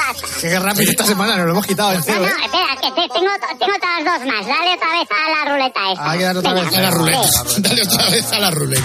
[0.08, 0.28] rata.
[0.42, 2.32] Qué rápido esta semana, nos lo hemos quitado en No, no, ¿eh?
[2.46, 4.46] espera, que te- tengo, tengo otras dos más.
[4.48, 6.12] Dale otra vez a la ruleta esta.
[6.12, 7.24] Hay que dar otra Venga, vez A la ruleta.
[7.48, 7.62] sí.
[7.62, 8.84] Dale otra vez a la ruleta.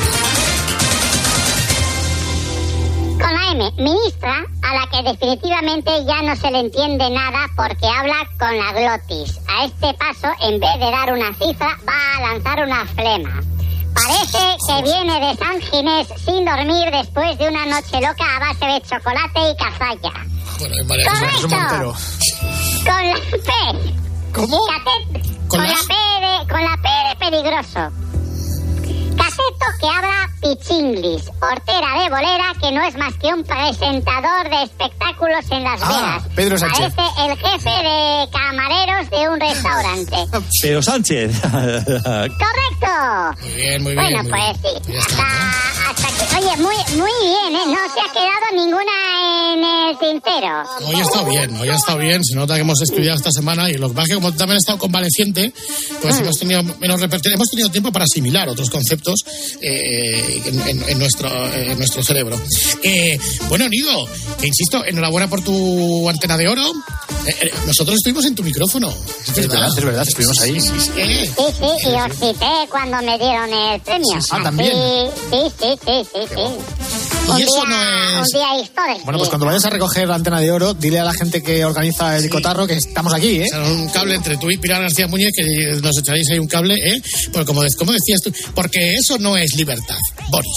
[3.18, 7.86] Con la M, ministra, a la que definitivamente ya no se le entiende nada porque
[7.88, 9.38] habla con la glotis.
[9.48, 13.40] A este paso, en vez de dar una cifra, va a lanzar una flema.
[13.96, 18.66] Parece que viene de San Ginés sin dormir después de una noche loca a base
[18.66, 20.12] de chocolate y cazalla.
[20.58, 21.50] Bueno, es María Jesús.
[21.50, 21.94] Montero.
[22.84, 23.92] Con la P.
[24.34, 24.58] ¿Cómo?
[25.48, 28.05] ¿Con la P de, con la P de peligroso.
[29.16, 34.62] Caseto que habla pichinglis, hortera de bolera que no es más que un presentador de
[34.64, 36.22] espectáculos en Las Ah, Vegas.
[36.34, 36.94] Pedro Sánchez.
[36.94, 40.16] Parece el jefe de camareros de un restaurante.
[40.62, 41.40] Pero Sánchez.
[41.42, 43.40] ¡Correcto!
[43.42, 44.04] Muy bien, muy bien.
[44.04, 44.82] Bueno, muy pues bien.
[44.84, 44.92] sí.
[44.92, 46.38] Ya está, Hasta, hasta.
[46.38, 47.66] Oye, muy, muy bien, ¿eh?
[47.66, 48.92] No se ha quedado ninguna
[49.54, 50.62] en el tintero.
[50.86, 52.22] Hoy ha estado bien, hoy ha estado bien.
[52.24, 54.56] Se nota que hemos estudiado esta semana y lo que pasa es que como también
[54.56, 55.52] he estado convaleciente,
[56.02, 57.36] pues hemos tenido menos repertorio.
[57.36, 59.20] Hemos tenido tiempo para asimilar otros conceptos
[59.60, 62.40] eh, en, en- en nuestro, eh, en nuestro cerebro.
[62.82, 63.18] Eh,
[63.48, 64.06] bueno, Nido,
[64.42, 66.64] insisto, enhorabuena por tu antena de oro.
[67.26, 68.88] Eh, eh, nosotros estuvimos en tu micrófono.
[68.88, 70.60] Es Es verdad, es verdad, estuvimos ahí.
[70.60, 70.90] Sí, sí.
[71.26, 74.18] Sí, sí, y os cité cuando me dieron el premio.
[74.30, 74.72] Ah, ¿también?
[75.30, 77.05] Sí, sí, sí, sí, sí.
[77.26, 79.00] Y Un eso día- no es- Un día histórico.
[79.04, 81.64] Bueno, pues cuando vayas a recoger la antena de oro, dile a la gente que
[81.64, 83.46] organiza el cotarro que estamos aquí, ¿eh?
[83.46, 86.46] O sea, un cable entre tú y Pilar García Muñez que nos echaréis ahí un
[86.48, 87.02] cable, ¿eh?
[87.32, 89.96] Pues como, de- como decías tú, porque eso no es libertad,
[90.30, 90.52] Boris.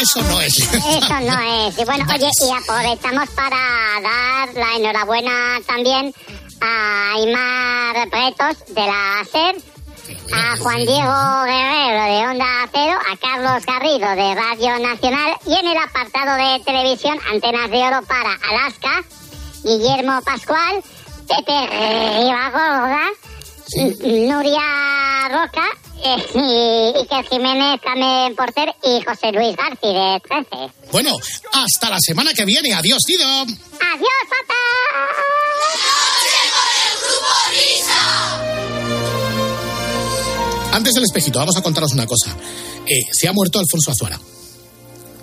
[0.00, 0.90] Eso no es libertad.
[0.98, 1.78] Eso no es.
[1.78, 3.56] Y bueno, oye, y aprovechamos para
[4.02, 6.12] dar la enhorabuena también
[6.60, 9.56] a Aymar Pretos de la SER,
[10.32, 15.66] a Juan Diego Guerrero de Onda Cero, a Carlos Garrido de Radio Nacional y en
[15.66, 19.04] el apartado de televisión Antenas de Oro para Alaska,
[19.64, 20.82] Guillermo Pascual,
[21.26, 21.66] Pepe
[22.22, 23.10] Ribagorda,
[24.04, 25.66] Nuria Roca
[26.04, 30.72] eh, y Iker Jiménez también porter y José Luis García de 13.
[30.92, 31.16] Bueno,
[31.52, 32.72] hasta la semana que viene.
[32.74, 33.26] Adiós, Nido.
[33.26, 34.56] ¡Adiós, Tata!
[40.76, 42.36] Antes del espejito, vamos a contaros una cosa.
[42.86, 44.20] Eh, se ha muerto Alfonso Azuara.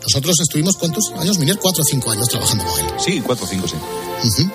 [0.02, 1.60] Nosotros estuvimos, ¿cuántos años, Miguel?
[1.60, 2.88] Cuatro o cinco años trabajando con él.
[2.98, 4.50] Sí, cuatro o cinco, sí.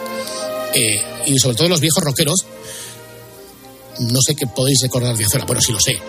[0.74, 2.44] Eh, y sobre todo los viejos rockeros,
[4.00, 5.46] no sé qué podéis recordar de Azuara.
[5.46, 6.00] Bueno, sí lo sé.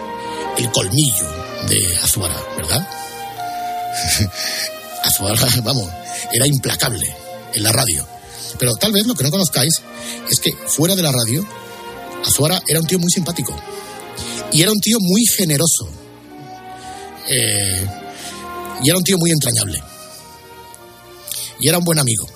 [0.57, 1.27] El colmillo
[1.67, 2.89] de Azuara, ¿verdad?
[5.03, 5.87] Azuara, vamos,
[6.33, 7.15] era implacable
[7.53, 8.07] en la radio.
[8.57, 9.83] Pero tal vez lo que no conozcáis
[10.31, 11.45] es que fuera de la radio,
[12.25, 13.55] Azuara era un tío muy simpático.
[14.53, 15.89] Y era un tío muy generoso.
[17.29, 17.87] Eh,
[18.83, 19.81] y era un tío muy entrañable.
[21.59, 22.27] Y era un buen amigo.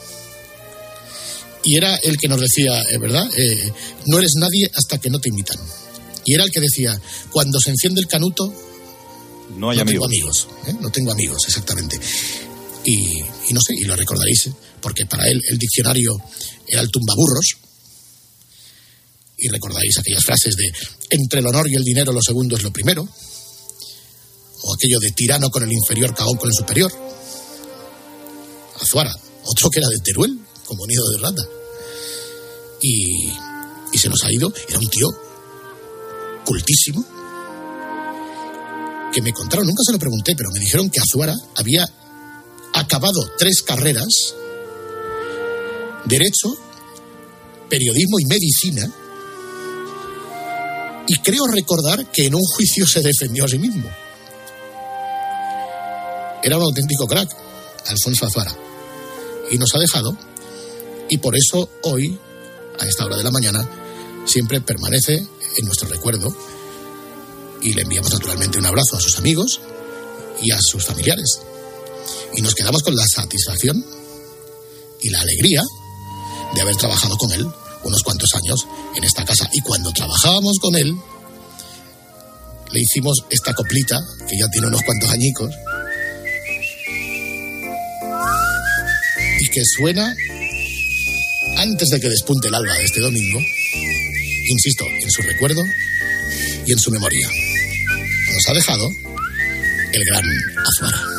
[1.64, 3.26] Y era el que nos decía, eh, ¿verdad?
[3.38, 3.72] Eh,
[4.08, 5.58] no eres nadie hasta que no te invitan.
[6.26, 7.00] Y era el que decía,
[7.32, 8.54] cuando se enciende el canuto,
[9.58, 9.86] No hay no amigos.
[9.86, 10.48] tengo amigos.
[10.82, 12.00] No tengo amigos, exactamente.
[12.86, 14.50] Y, y no sé, y lo recordaréis,
[14.82, 16.12] porque para él el diccionario
[16.68, 17.46] era el tumbaburros.
[19.38, 20.72] Y recordaréis aquellas frases de
[21.10, 23.08] entre el honor y el dinero lo segundo es lo primero.
[24.62, 26.92] O aquello de tirano con el inferior, cagón con el superior.
[28.80, 29.14] Azuara,
[29.46, 31.44] otro que era de Teruel, como nido de rata.
[32.82, 33.30] Y,
[33.94, 35.10] y se nos ha ido, era un tío
[36.46, 37.06] cultísimo,
[39.14, 41.88] que me contaron, nunca se lo pregunté, pero me dijeron que Azuara había
[42.74, 44.36] acabado tres carreras,
[46.06, 46.50] derecho,
[47.70, 48.92] periodismo y medicina,
[51.08, 53.90] y creo recordar que en un juicio se defendió a sí mismo.
[56.42, 57.30] Era un auténtico crack,
[57.88, 58.56] Alfonso Azuara,
[59.52, 60.18] y nos ha dejado,
[61.10, 62.18] y por eso hoy,
[62.80, 63.68] a esta hora de la mañana,
[64.26, 66.36] siempre permanece en nuestro recuerdo
[67.62, 69.62] y le enviamos naturalmente un abrazo a sus amigos
[70.42, 71.40] y a sus familiares.
[72.36, 73.84] Y nos quedamos con la satisfacción
[75.02, 75.64] y la alegría
[76.56, 77.48] de haber trabajado con él
[77.84, 79.50] unos cuantos años en esta casa.
[79.54, 80.96] Y cuando trabajábamos con él,
[82.72, 85.54] le hicimos esta coplita, que ya tiene unos cuantos añicos,
[89.40, 90.16] y que suena
[91.58, 93.40] antes de que despunte el alba de este domingo,
[94.50, 95.62] insisto, en su recuerdo
[96.66, 97.28] y en su memoria.
[98.34, 98.90] Nos ha dejado
[99.94, 100.26] el gran
[100.66, 101.14] Azuara.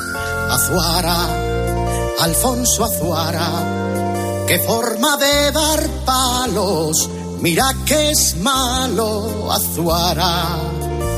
[0.55, 3.84] Azuara, Alfonso Azuara,
[4.47, 7.09] qué forma de dar palos,
[7.41, 9.51] mira que es malo.
[9.53, 10.59] Azuara,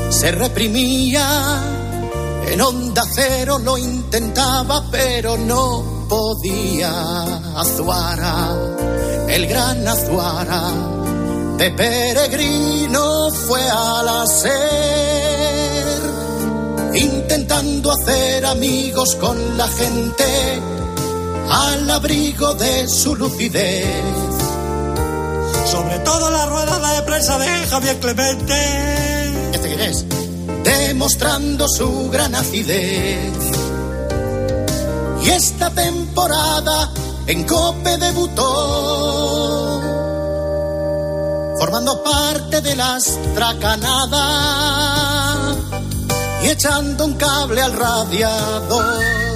[0.09, 1.61] se reprimía,
[2.47, 7.23] en onda cero lo intentaba pero no podía.
[7.55, 8.55] Azuara,
[9.27, 10.71] el gran Azuara,
[11.57, 15.37] de peregrino fue al hacer
[16.93, 20.76] intentando hacer amigos con la gente
[21.49, 24.13] al abrigo de su lucidez.
[25.71, 29.51] Sobre todo la rueda de prensa de Javier Clemente.
[29.53, 30.05] ¿Este quién es?
[30.63, 33.33] Demostrando su gran acidez.
[35.23, 36.91] Y esta temporada
[37.27, 39.81] en Cope debutó,
[41.59, 44.17] formando parte de las tracanadas
[46.43, 49.26] y echando un cable al radiador.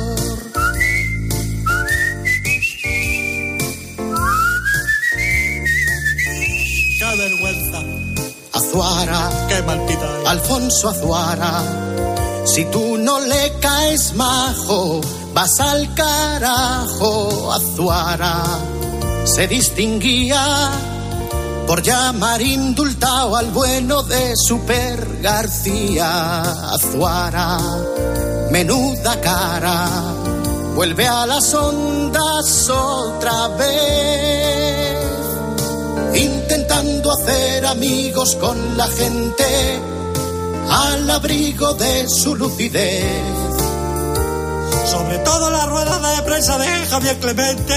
[8.72, 9.98] Azuara, Qué.
[10.26, 11.62] Alfonso Azuara,
[12.46, 15.02] si tú no le caes majo,
[15.34, 18.42] vas al carajo, Azuara.
[19.26, 20.72] Se distinguía
[21.68, 27.58] por llamar indultado al bueno de Super García, Azuara.
[28.52, 29.86] Menuda cara,
[30.76, 34.32] vuelve a las ondas otra vez
[36.82, 39.44] intentando hacer amigos con la gente
[40.70, 43.04] al abrigo de su lucidez.
[44.90, 47.76] Sobre todo la rueda de prensa de Javier Clemente.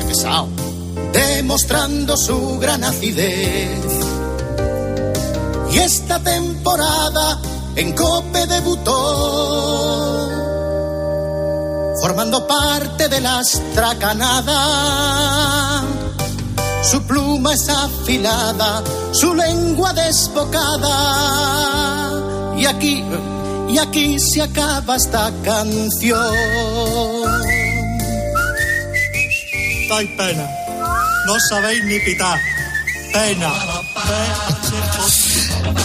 [0.00, 0.48] Qué pesado.
[1.12, 3.78] Demostrando su gran acidez.
[5.72, 7.38] Y esta temporada
[7.76, 10.28] en Cope debutó,
[12.00, 15.99] formando parte de las tracanadas.
[16.82, 20.96] Su pluma es afilada, su lengua desbocada.
[22.56, 23.04] Y aquí,
[23.68, 26.34] y aquí se acaba esta canción.
[29.88, 30.48] Dais pena.
[31.26, 32.38] No sabéis ni pitar.
[33.12, 33.52] Pena.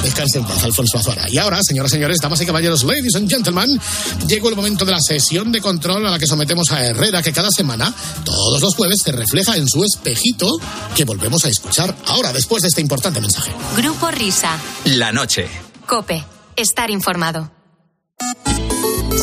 [0.03, 1.25] Descanse en paz, Alfonso Azuara.
[1.29, 3.79] Y ahora, señoras y señores, damas y caballeros, ladies and gentlemen,
[4.27, 7.31] llegó el momento de la sesión de control a la que sometemos a Herrera, que
[7.31, 7.93] cada semana,
[8.23, 10.49] todos los jueves, se refleja en su espejito,
[10.95, 13.51] que volvemos a escuchar ahora, después de este importante mensaje.
[13.75, 14.57] Grupo Risa.
[14.85, 15.47] La noche.
[15.85, 16.23] Cope.
[16.55, 17.51] Estar informado.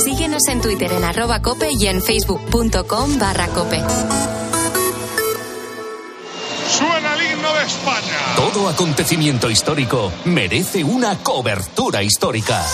[0.05, 3.83] Síguenos Síguenos en Twitter en arroba cope y en facebook.com barra cope.
[8.37, 12.65] Todo acontecimiento histórico merece una cobertura histórica.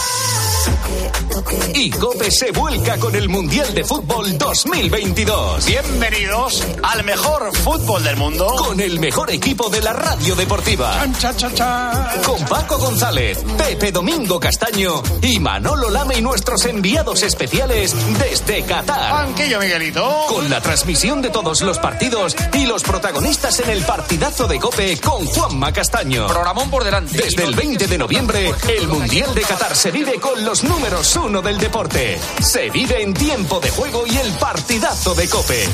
[1.75, 5.67] Y Cope se vuelca con el Mundial de Fútbol 2022.
[5.67, 8.47] Bienvenidos al mejor fútbol del mundo.
[8.47, 11.07] Con el mejor equipo de la radio deportiva.
[11.19, 12.15] Cha, cha, cha.
[12.25, 19.27] Con Paco González, Pepe Domingo Castaño y Manolo Lama y nuestros enviados especiales desde Qatar.
[19.27, 20.27] Banquillo Miguelito.
[20.29, 24.99] Con la transmisión de todos los partidos y los protagonistas en el partidazo de Cope
[25.01, 26.27] con Juanma Castaño.
[26.27, 27.17] Programón por delante.
[27.17, 31.43] Desde el 20 de noviembre, el Mundial de Qatar se vive con los números uno
[31.43, 32.19] del deporte.
[32.41, 35.69] Se vive en tiempo de juego y el partidazo de Cope.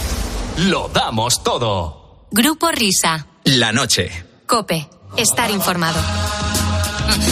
[0.59, 2.27] Lo damos todo.
[2.31, 3.27] Grupo Risa.
[3.45, 4.11] La noche.
[4.47, 4.89] Cope.
[5.17, 6.01] Estar informado.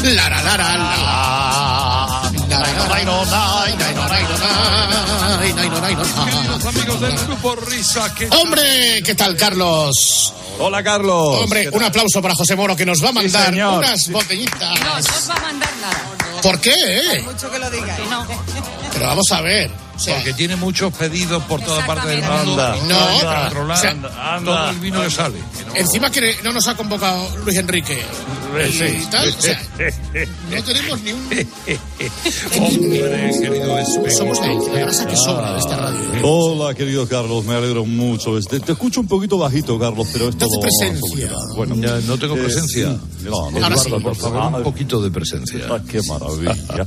[0.05, 1.03] La, la, la,
[5.97, 10.33] Queridos amigos del grupo Risa, que Hombre, ¿qué tal, Carlos?
[10.59, 11.41] Hola, Carlos.
[11.43, 13.79] Hombre, un aplauso para José Moro que nos va a mandar señor.
[13.79, 14.81] unas botellitas.
[14.81, 16.41] No, no os va a mandar nada.
[16.43, 16.71] ¿Por qué?
[16.73, 17.23] eh?
[17.23, 18.09] Mucho que lo digáis.
[18.09, 18.27] No.
[18.95, 19.71] Pero vamos a ver.
[19.95, 22.63] o sea, Porque tiene muchos pedidos por toda parte del mundo.
[22.65, 25.39] Anda, No, pero, controlar o sea, todo el vino que sale.
[25.75, 28.03] encima que no nos ha convocado Luis Enrique.
[28.53, 29.07] Y Sí.
[29.11, 29.61] tal, o sea,
[30.51, 31.21] no tenemos ni un...
[32.61, 34.11] Hombre, querido espejo.
[34.19, 35.99] Somos la, la grasa que sobra de esta radio.
[36.23, 38.39] Hola, querido Carlos, me alegro mucho.
[38.41, 41.31] Te, te escucho un poquito bajito, Carlos, pero esto a presencia.
[41.57, 42.89] Bueno, Ya, no tengo eh, presencia.
[43.25, 44.03] No, no, Ahora Eduardo, sí.
[44.05, 45.61] por favor, un poquito de presencia.
[45.71, 46.55] Ah, qué maravilla.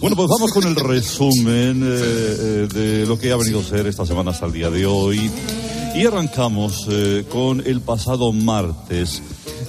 [0.00, 3.86] bueno, pues vamos con el resumen eh, eh, de lo que ha venido a ser
[3.86, 5.30] esta semana hasta el día de hoy.
[5.96, 9.22] Y arrancamos eh, con el pasado martes,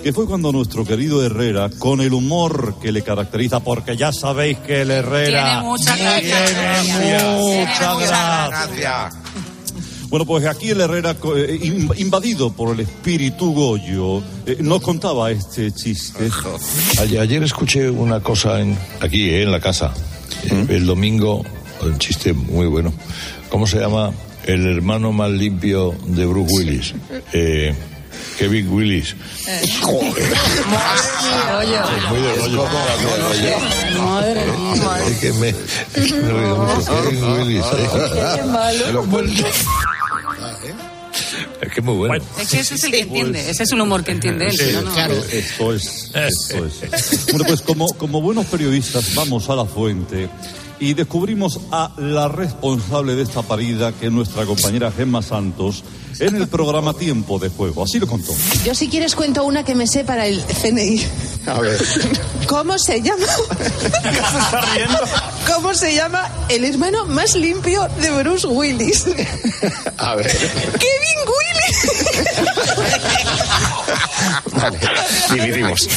[0.06, 4.60] que fue cuando nuestro querido Herrera, con el humor que le caracteriza, porque ya sabéis
[4.60, 6.46] que el Herrera Tiene mucha gracia.
[6.46, 9.10] tiene mucha Tiene gracia.
[10.10, 15.32] Bueno, pues aquí el Herrera, eh, in- invadido por el espíritu Goyo, eh, nos contaba
[15.32, 16.30] este chiste.
[17.02, 19.92] Ayer, ayer escuché una cosa en, aquí, eh, en la casa.
[20.52, 20.70] ¿Mm?
[20.72, 21.44] El domingo,
[21.82, 22.94] un chiste muy bueno.
[23.50, 24.12] ¿Cómo se llama?
[24.46, 26.94] El hermano más limpio de Bruce Willis.
[27.34, 27.74] Eh,
[28.38, 29.16] Kevin Willis.
[29.84, 32.66] Oye, Muy de rollo.
[34.02, 34.98] madre mía.
[35.08, 35.56] Es que me, es.
[35.94, 37.24] Kevin
[39.12, 39.46] Willis.
[41.74, 42.24] Que muy bueno.
[42.40, 43.50] Es que ese es el que entiende.
[43.50, 44.58] Ese es un humor que entiende él.
[44.58, 44.94] si no, no.
[44.94, 45.16] Claro.
[45.32, 47.26] Esto es, esto es.
[47.32, 50.30] Bueno, pues como, como buenos periodistas vamos a la fuente
[50.80, 55.84] y descubrimos a la responsable de esta parida, que es nuestra compañera Gemma Santos,
[56.20, 57.84] en el programa Tiempo de Juego.
[57.84, 58.34] Así lo contó.
[58.66, 61.06] Yo si quieres cuento una que me sé para el CNI.
[61.48, 61.80] A ver.
[62.48, 63.26] ¿Cómo se llama?
[63.26, 65.00] se está riendo?
[65.54, 69.06] ¿Cómo se llama el hermano más limpio de Bruce Willis?
[69.98, 70.28] A ver.
[70.28, 71.86] ¡Kevin Willis!
[74.54, 74.80] Vale.
[75.32, 75.88] Dividimos.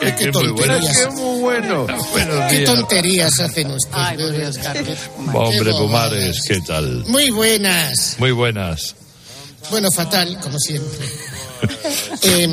[0.00, 0.96] Qué Es que tonterías.
[0.98, 1.86] Es muy bueno.
[2.50, 4.56] ¿Qué tonterías hacen ustedes?
[5.32, 7.04] Hombre, Pumares, ¿qué tal?
[7.06, 8.16] Muy buenas.
[8.18, 8.94] Muy buenas.
[9.70, 11.06] Bueno, fatal, como siempre.
[12.22, 12.48] Eh,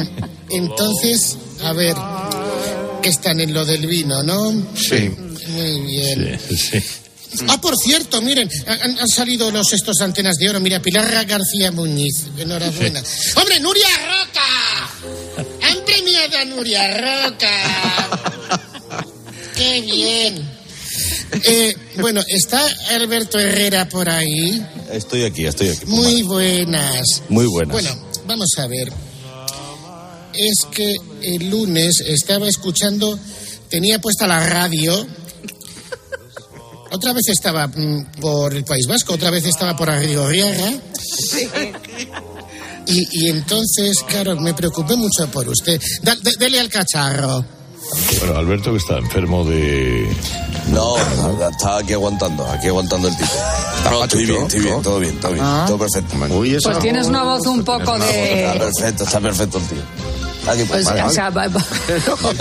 [0.50, 1.96] entonces, a ver,
[3.02, 4.52] que están en lo del vino, ¿no?
[4.76, 5.10] Sí.
[5.50, 6.40] Muy bien.
[6.48, 6.84] Sí, sí.
[7.48, 10.60] Ah, por cierto, miren, han, han salido los estos antenas de oro.
[10.62, 12.28] Mira, Pilar García Muñiz.
[12.38, 13.04] Enhorabuena.
[13.36, 15.44] ¡Hombre, Nuria Roca!
[15.74, 18.60] ¡Han premiado a Nuria Roca!
[19.56, 20.48] ¡Qué bien!
[21.46, 22.62] Eh, bueno, ¿está
[22.92, 24.64] Alberto Herrera por ahí?
[24.92, 25.88] Estoy aquí, estoy aquí.
[25.88, 27.24] Muy buenas.
[27.28, 27.72] Muy buenas.
[27.72, 27.90] Bueno,
[28.28, 28.94] vamos a ver.
[30.36, 30.94] Es que
[31.24, 33.18] el lunes estaba escuchando,
[33.70, 35.08] tenía puesta la radio.
[36.92, 40.72] Otra vez estaba mm, por el País Vasco, otra vez estaba por Arrigorriaga.
[42.88, 45.80] Y, y entonces, claro, me preocupé mucho por usted.
[46.02, 47.46] Da- de- dele al cacharro.
[48.20, 50.10] Bueno, Alberto que está enfermo de...
[50.68, 53.32] No, está aquí aguantando, aquí aguantando el tipo.
[54.04, 55.66] estoy bien, estoy bien, todo bien, todo bien, Ah.
[55.68, 56.16] todo perfecto.
[56.18, 58.56] Pues tienes una voz un poco Está de...
[58.58, 59.82] perfecto, está perfecto el tío.
[60.48, 61.14] Aquí, Pues, vale, o vale.
[61.16, 61.66] sea, va- va-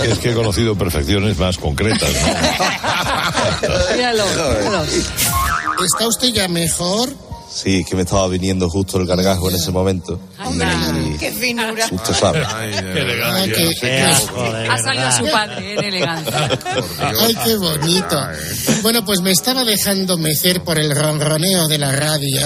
[0.05, 2.09] Es que he conocido perfecciones más concretas.
[2.09, 3.95] ¿no?
[3.95, 4.83] míralo, míralo.
[5.85, 7.09] ¿Está usted ya mejor?
[7.53, 10.19] Sí, es que me estaba viniendo justo el gargajo en ese momento.
[10.43, 11.85] Y Qué finura.
[11.91, 12.43] usted sabe.
[12.45, 14.01] Ah, que-
[14.69, 16.59] Ha salido su padre en elegancia.
[17.21, 18.19] Ay, qué bonito.
[18.81, 22.41] Bueno, pues me estaba dejando mecer por el ronroneo de la radio.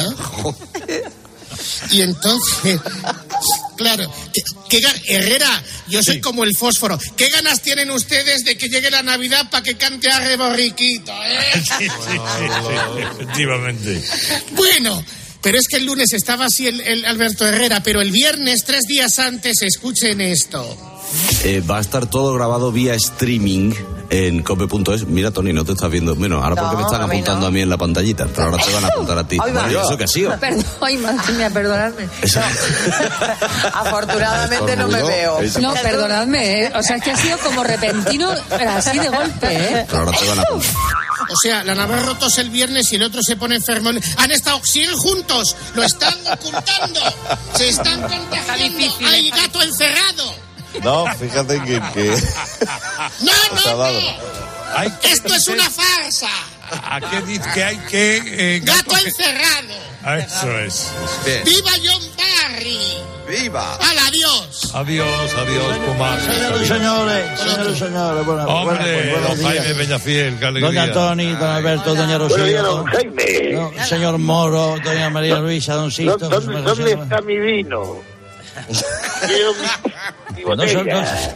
[1.91, 2.80] Y entonces
[3.78, 4.11] Claro.
[4.34, 6.99] ¿Qué, qué ga- Herrera, yo soy como el fósforo.
[7.15, 11.63] ¿Qué ganas tienen ustedes de que llegue la Navidad para que cante a Reborriquito, eh?
[13.11, 14.01] Efectivamente.
[14.51, 15.03] Bueno,
[15.41, 18.84] pero es que el lunes estaba así el, el Alberto Herrera, pero el viernes, tres
[18.88, 21.05] días antes, escuchen esto.
[21.43, 23.71] Eh, va a estar todo grabado vía streaming
[24.10, 25.05] en cope.es.
[25.08, 26.16] Mira, Tony, no te estás viendo.
[26.16, 27.47] Bueno, ahora porque me están a mí apuntando no.
[27.47, 29.38] a mí en la pantallita, pero ahora te van a apuntar a ti.
[29.43, 29.51] Ay.
[29.51, 30.39] Bueno, ¿y eso qué ha sido?
[30.39, 32.10] Perdón, ay, madre mía, perdonadme.
[32.22, 32.39] Eso-
[33.74, 35.39] Afortunadamente no me veo.
[35.60, 36.72] No, perdonadme, ¿eh?
[36.76, 39.86] o sea, es que ha sido como repentino, pero así de golpe, ¿eh?
[39.88, 40.72] Pero ahora te van a apuntar.
[41.30, 43.89] O sea, la Navarro tos el viernes y el otro se pone enfermo.
[43.89, 46.99] Han estado, siguen juntos, lo están ocultando,
[47.55, 48.86] se están contagiando.
[49.08, 50.46] Hay gato encerrado.
[50.84, 51.82] No, fíjate que...
[51.93, 52.09] que...
[53.22, 53.99] No, dado.
[55.03, 56.28] Esto es una farsa.
[56.84, 58.55] ¿A qué dice que hay que...
[58.55, 59.74] eh, Gato encerrado.
[60.03, 60.91] Ah, Eso es.
[61.45, 62.78] ¡Viva John Barry!
[63.28, 63.76] ¡Viva!
[63.76, 64.72] ¡Al adiós!
[64.74, 66.20] Adiós, adiós, Pumar.
[66.22, 69.65] Señores y señores, señores y señores, buenas, Hombre, buenas- buenos don días.
[69.65, 70.82] Jaime Peñafiel, qué alegría.
[70.82, 73.53] Doña Tony, don Alberto, doña Rocío, don Jaime.
[73.53, 76.18] don- señor Moro, doña María Luisa, don Sisto.
[76.30, 78.01] ¿Dónde, está mi vino?
[79.26, 79.62] Quiero mi,
[80.36, 81.36] mi No, son- botella.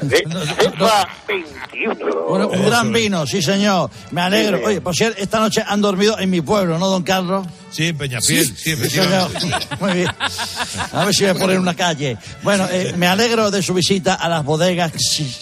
[0.60, 2.22] Cepa 21.
[2.28, 3.90] Bueno, un gran vino, sí señor.
[4.12, 4.58] Me alegro.
[4.60, 4.64] Sí.
[4.66, 7.48] Oye, por cierto, esta noche han dormido en mi pueblo, ¿no, don Carlos?
[7.72, 8.80] Sí, en Peñafiel, sí, señor.
[8.86, 9.68] efectivamente.
[9.80, 10.10] Muy bien.
[10.94, 12.18] A ver si me ponen una calle.
[12.44, 15.34] Bueno, eh, me alegro de su visita a las bodegas, sí,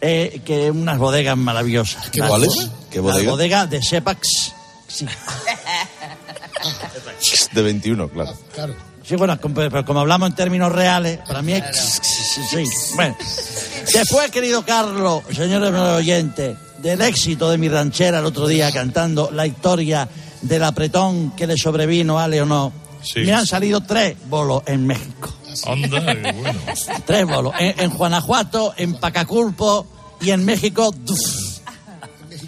[0.00, 2.08] eh, que unas bodegas maravillosas.
[2.10, 2.48] ¿Qué cuáles?
[2.54, 3.66] bo- ¿Qué Las bodega?
[3.66, 4.52] de Sepax.
[4.88, 5.06] Sí.
[7.52, 8.34] De 21, claro.
[9.06, 12.00] Sí, bueno, como, pero como hablamos en términos reales, para mí es...
[12.50, 12.64] Sí,
[12.96, 13.16] bueno.
[13.92, 19.46] Después, querido Carlos, señores oyentes, del éxito de mi ranchera el otro día cantando la
[19.46, 20.08] historia
[20.42, 23.20] del apretón que le sobrevino a Leonor, Sí.
[23.20, 25.32] me han salido tres bolos en México.
[25.68, 26.58] Anda, bueno.
[27.06, 27.52] Tres bolos.
[27.60, 29.86] En, en Guanajuato, en Pacaculpo
[30.20, 30.92] y en México...
[30.92, 31.20] ¡duf!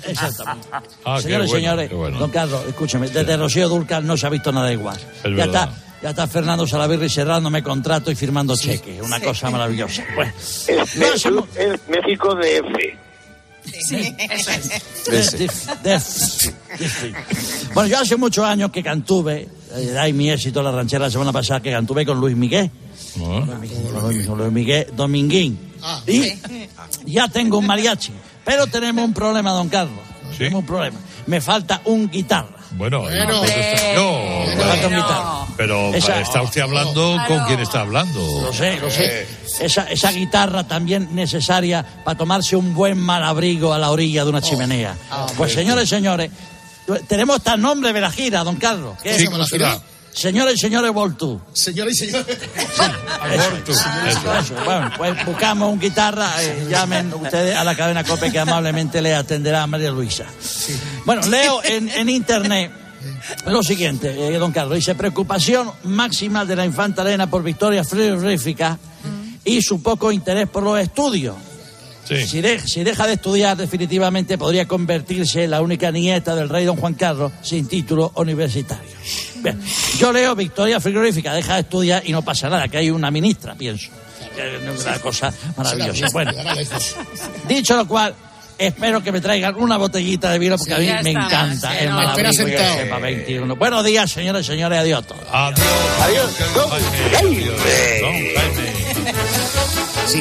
[0.06, 0.68] Exactamente.
[1.04, 2.18] Ah, Señores y bueno, señores, bueno.
[2.18, 4.98] don Carlos, escúcheme, desde Rocío Dulcar no se ha visto nada igual.
[5.22, 5.46] ya verdad.
[5.46, 10.02] está, ya está Fernando Salaverri cerrándome contrato y firmando cheques, una cosa maravillosa.
[10.14, 11.24] Bueno, Es, es-
[11.56, 12.98] es México de F.
[13.64, 15.32] Sí, eso es.
[15.32, 15.48] de-
[15.82, 17.14] de- de-
[17.74, 21.10] bueno, yo hace muchos años que cantuve, eh, ahí mi éxito en la ranchera la
[21.10, 22.70] semana pasada, que cantuve con Luis Miguel.
[23.18, 25.58] Con Luis- con Luis Miguel Dominguín.
[26.06, 26.32] Y
[27.12, 28.12] ya tengo un mariachi,
[28.44, 30.00] pero tenemos un problema, don Carlos.
[30.36, 30.98] Tenemos un problema.
[31.26, 32.57] Me falta un guitarra.
[32.72, 34.44] Bueno, entonces está- no,
[35.56, 38.42] pero Esa- está usted hablando con quien está hablando.
[38.42, 39.26] Lo sé, lo sé.
[39.60, 44.40] Esa, esa guitarra también necesaria para tomarse un buen malabrigo a la orilla de una
[44.42, 44.94] chimenea.
[45.36, 46.30] pues señores y señores,
[47.08, 48.96] tenemos hasta el nombre de la gira, don Carlos.
[49.02, 49.30] ¿Qué Sí, es?
[50.18, 51.40] Señores y señores Voltu.
[51.52, 52.38] Señores y señores.
[53.68, 54.54] Eso.
[54.64, 59.14] Bueno, pues buscamos un guitarra, eh, llamen ustedes a la cadena COPE que amablemente le
[59.14, 60.24] atenderá a María Luisa.
[61.04, 62.72] Bueno, leo en, en internet
[63.46, 68.76] lo siguiente, eh, don Carlos, dice preocupación máxima de la infanta Elena por victoria frigorífica
[69.44, 71.36] y su poco interés por los estudios.
[72.26, 76.64] Si, de- si deja de estudiar definitivamente podría convertirse en la única nieta del rey
[76.64, 78.88] don Juan Carlos sin título universitario.
[79.42, 79.60] Bien,
[79.98, 83.54] yo leo Victoria Frigorífica, deja de estudiar y no pasa nada, que hay una ministra,
[83.54, 83.90] pienso.
[84.36, 86.06] Es una cosa maravillosa.
[86.12, 86.32] Bueno,
[87.48, 88.14] dicho lo cual,
[88.56, 91.76] espero que me traigan una botellita de vino porque Sí, a mí me encanta Sí,
[91.80, 92.78] el no, malabrigo espera y el sentado.
[92.84, 93.56] Cepa 21.
[93.56, 95.22] Buenos días, señores y señores, adiós a todos.
[96.02, 96.30] Adiós.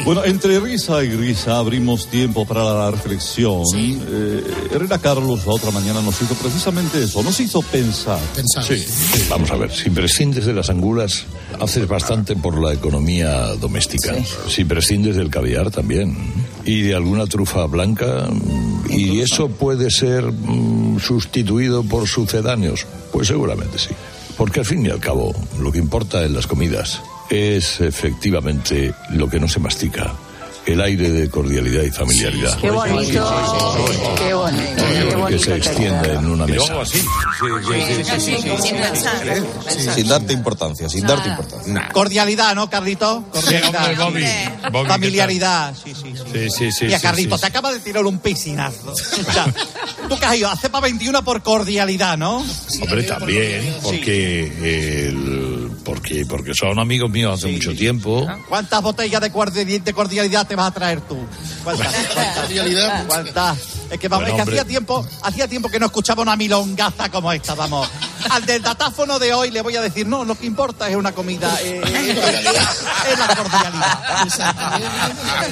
[0.04, 3.62] Bueno, entre risa y risa abrimos tiempo para la reflexión.
[3.74, 8.20] Eh, Herrera Carlos la otra mañana nos hizo precisamente eso, nos hizo pensar.
[8.66, 8.84] Sí,
[9.30, 11.24] vamos a ver, si prescindes de las angulas,
[11.60, 14.14] haces bastante por la economía doméstica.
[14.48, 16.16] Si prescindes del caviar también.
[16.64, 22.86] Y de alguna trufa blanca, mm, y eso puede ser mm, sustituido por sucedáneos.
[23.10, 23.90] Pues seguramente sí.
[24.36, 27.00] Porque al fin y al cabo, lo que importa en las comidas
[27.30, 30.12] es efectivamente lo que no se mastica.
[30.66, 32.58] El aire de cordialidad y familiaridad.
[32.60, 33.26] Qué bonito.
[34.18, 34.62] Qué bonito.
[34.76, 35.42] Qué que bonito.
[35.42, 36.84] se extiende en una mesa.
[39.94, 41.88] Sin darte importancia, sin darte importancia.
[41.90, 43.24] Cordialidad, ¿no, Carlito?
[43.32, 43.96] Cordialidad.
[43.96, 44.24] Bobby,
[44.70, 46.12] Bobby, ¿qué Familiaridad, sí, sí.
[46.32, 46.84] Sí, sí, sí.
[46.84, 47.40] Mira, Carlito, sí.
[47.40, 48.92] te acaba de tirar un piscinazo.
[48.92, 48.94] O
[49.32, 49.46] sea,
[50.08, 52.44] tú que has ido a cepa 21 por cordialidad, ¿no?
[52.82, 55.47] Hombre, también, porque, el-
[55.88, 58.26] porque, porque son amigos míos hace mucho tiempo.
[58.46, 61.16] ¿Cuántas botellas de cordialidad, de cordialidad te vas a traer tú?
[61.64, 61.94] ¿Cuántas?
[62.14, 63.04] ¿Cuántas?
[63.06, 63.58] ¿Cuántas?
[63.90, 64.60] Es que, vamos, Bueno, es que hombre.
[64.60, 67.88] hacía tiempo, hacía tiempo que no escuchaba una milongaza como esta, vamos.
[68.28, 71.12] al del datáfono de hoy le voy a decir, no, lo que importa es una
[71.12, 71.80] comida, eh,
[73.10, 74.28] es la cordialidad.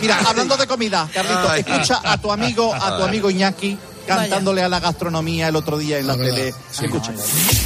[0.02, 4.68] Mira, hablando de comida, Carlito, escucha a tu amigo, a tu amigo Iñaki cantándole a
[4.68, 6.54] la gastronomía el otro día en la tele.
[6.70, 7.12] Escucha.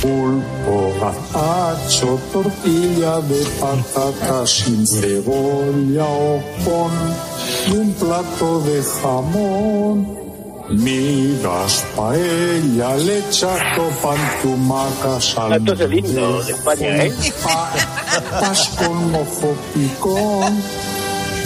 [0.00, 10.20] Pulpo, gazpacho, tortilla de patata sin cebolla o con un plato de jamón.
[10.70, 15.58] Migas, paella, lechato, pantumaca, salmón.
[15.58, 17.12] Esto es el himno de España, ¿eh?
[17.42, 20.62] Papas con mojo picón,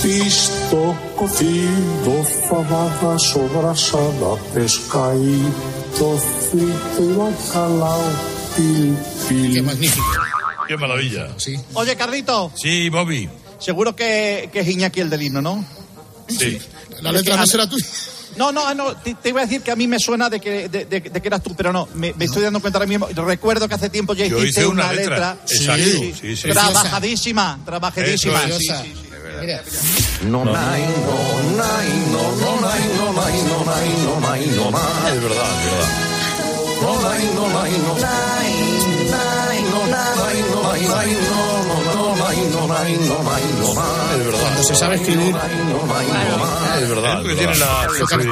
[0.04, 6.18] pisto cocido, fabada sobrasada, pescadito
[6.50, 8.02] frito y bacalao,
[8.54, 8.96] pil,
[9.28, 9.54] pil.
[9.54, 10.06] Qué magnífico.
[10.68, 11.28] Qué maravilla.
[11.38, 11.56] Sí.
[11.72, 12.52] Oye, Carlito.
[12.54, 13.28] Sí, Bobby.
[13.58, 15.64] Seguro que, que es Iñaki el del himno, ¿no?
[16.28, 16.58] Sí.
[17.00, 17.86] La letra no será tuya.
[18.36, 20.68] No, no, no, te, te iba a decir que a mí me suena de que,
[20.68, 23.06] de, de- de que eras tú, pero no, me, me estoy dando cuenta ahora mismo.
[23.06, 25.34] Recuerdo que hace tiempo ya hiciste hice una una letra.
[25.34, 25.36] letra.
[25.48, 25.84] Exacto,
[26.20, 26.48] sí, sí.
[26.48, 28.40] Trabajadísima, trabajadísima.
[29.46, 30.26] Sí.
[30.26, 30.62] No, no, no, no,
[32.10, 33.44] no, no, no, no,
[44.40, 45.34] Cuando se sabe escribir.
[46.82, 47.22] Es verdad.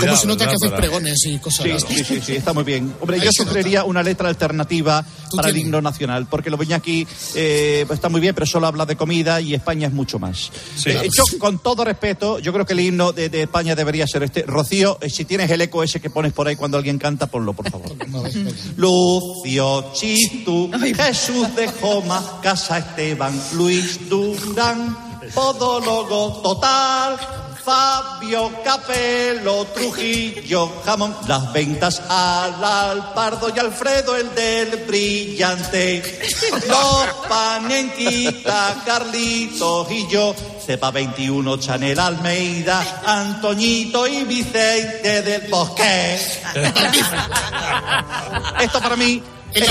[0.00, 1.84] ¿Cómo se nota que haces pregones y cosas Sí, raras?
[1.88, 2.94] sí, sí, sí, está muy bien.
[3.00, 8.08] Hombre, yo sugeriría una letra alternativa para el himno nacional, porque lo aquí eh, está
[8.08, 10.50] muy bien, pero solo habla de comida y España es mucho más.
[10.86, 14.22] Eh, yo, con todo respeto, yo creo que el himno de, de España debería ser
[14.22, 14.42] este.
[14.42, 17.52] Rocío, eh, si tienes el eco ese que pones por ahí cuando alguien canta, ponlo,
[17.52, 17.92] por favor.
[18.76, 24.96] Lucio Chistu, Jesús de Joma, Casa Esteban, Luis Durán,
[25.34, 27.18] Podólogo Total,
[27.64, 36.02] Fabio Capello, Trujillo, Jamón, las ventas al Alpardo y Alfredo el del brillante,
[36.66, 40.34] los panenquita, Carlitos y yo,
[40.66, 46.18] Cepa 21, Chanel Almeida, Antoñito y Vicente del Bosque.
[48.60, 49.22] Esto para mí,
[49.60, 49.68] los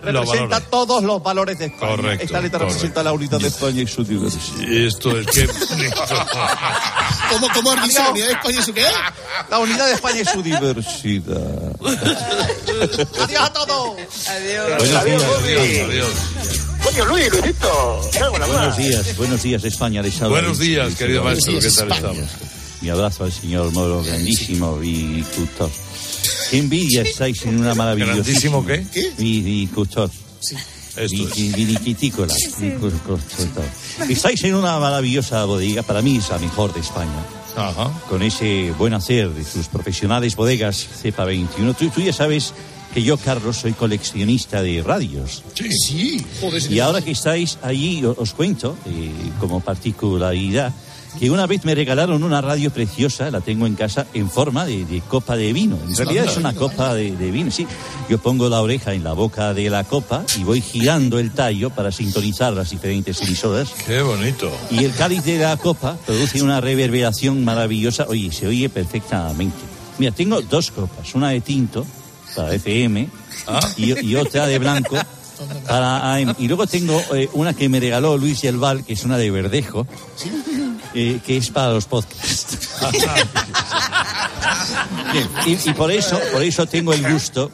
[0.00, 0.70] Los representa valores.
[0.70, 1.96] todos los valores de España.
[1.96, 2.74] Correcto, Esta letra correcto.
[2.74, 4.72] representa la unidad de España y su diversidad.
[4.72, 5.46] Esto es que.
[7.30, 8.86] ¿Cómo, cómo has dicho la unidad de España y su qué?
[9.50, 11.72] La unidad de España y su diversidad.
[13.22, 13.94] Adiós a todos.
[13.94, 15.88] Buenos Adiós, días.
[15.88, 16.08] Adiós.
[16.82, 18.00] Coño, Luis, Luisito.
[18.30, 20.00] Buenos días, buenos días España.
[20.00, 21.58] Les habla Buenos días, querido maestro.
[21.58, 22.16] ¿Qué tal estamos?
[22.80, 25.70] Mi abrazo al señor Moro, grandísimo y cultor.
[26.50, 28.12] Qué envidia estáis en una maravillosa.
[28.14, 28.84] ¿Grandísimo qué?
[29.18, 30.10] Y, y cultor.
[30.96, 31.38] Esto Y, es.
[31.38, 32.34] y vinivitícola.
[32.36, 33.20] Y cul- cultor.
[34.08, 37.12] Estáis en una maravillosa bodega, para mí es la mejor de España.
[37.56, 37.90] Ajá.
[38.08, 41.74] Con ese buen hacer de sus profesionales bodegas Cepa 21.
[41.74, 42.52] Tú, tú ya sabes
[42.94, 45.42] que yo, Carlos, soy coleccionista de radios.
[45.54, 45.68] Sí.
[45.72, 46.26] Sí.
[46.40, 46.74] Joder, sí.
[46.74, 50.72] Y ahora que estáis allí, o- os cuento, eh, como particularidad,
[51.18, 54.84] que una vez me regalaron una radio preciosa, la tengo en casa, en forma de,
[54.84, 55.78] de copa de vino.
[55.88, 57.66] En realidad es una copa de, de vino, sí.
[58.08, 61.70] Yo pongo la oreja en la boca de la copa y voy girando el tallo
[61.70, 63.70] para sintonizar las diferentes emisoras.
[63.86, 64.50] Qué bonito.
[64.70, 68.06] Y el cáliz de la copa produce una reverberación maravillosa.
[68.08, 69.56] Oye, se oye perfectamente.
[69.98, 71.84] Mira, tengo dos copas, una de tinto
[72.36, 73.08] para FM
[73.76, 74.96] y, y otra de blanco
[75.66, 76.34] para AM.
[76.38, 79.30] Y luego tengo eh, una que me regaló Luis del Val, que es una de
[79.30, 79.86] verdejo,
[80.94, 82.58] eh, que es para los podcasts.
[85.12, 87.50] Bien, y, y por eso, por eso tengo el gusto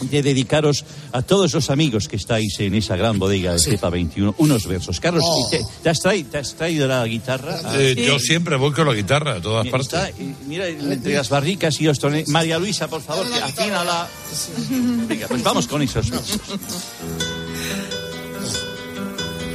[0.00, 4.34] de dedicaros a todos los amigos que estáis en esa gran bodega de Cepa 21
[4.38, 4.98] unos versos.
[5.00, 5.48] Carlos, Oh.
[5.50, 7.58] ¿te, te has traído, te has traído la guitarra?
[7.64, 9.92] Ah, Eh, Yo siempre voy con la guitarra a todas Mira, partes.
[9.94, 10.10] está,
[10.46, 12.28] mira, entre las barricas y los tornillos.
[12.28, 14.08] María Luisa, por favor, que afina la...
[15.06, 16.40] Venga, pues vamos con esos versos.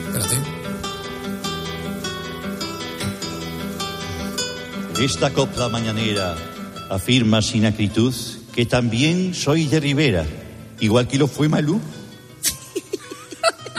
[0.07, 0.48] Espérate.
[4.99, 6.35] Esta copla mañanera
[6.89, 8.13] afirma sin acritud
[8.53, 10.25] que también soy de Rivera,
[10.81, 11.79] igual que lo fue Malú.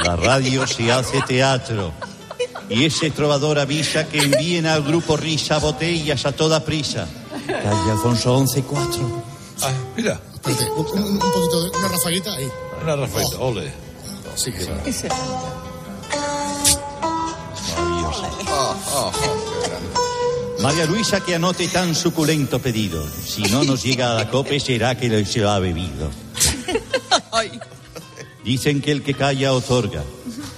[0.02, 1.92] La radio se hace teatro
[2.70, 7.06] y ese trovador avisa que envíen al grupo Risa botellas a toda prisa.
[7.46, 9.22] Calle Alfonso 11-4.
[9.62, 12.48] Ah, mira, Espérate, un, poquito de una rafaguita ahí.
[12.82, 13.72] una Rafael, ole.
[14.36, 14.64] Sí, que
[20.62, 23.06] María Luisa que anote tan suculento pedido.
[23.26, 26.10] Si no nos llega a la cope será que se lo ha bebido.
[28.44, 30.02] Dicen que el que calla otorga.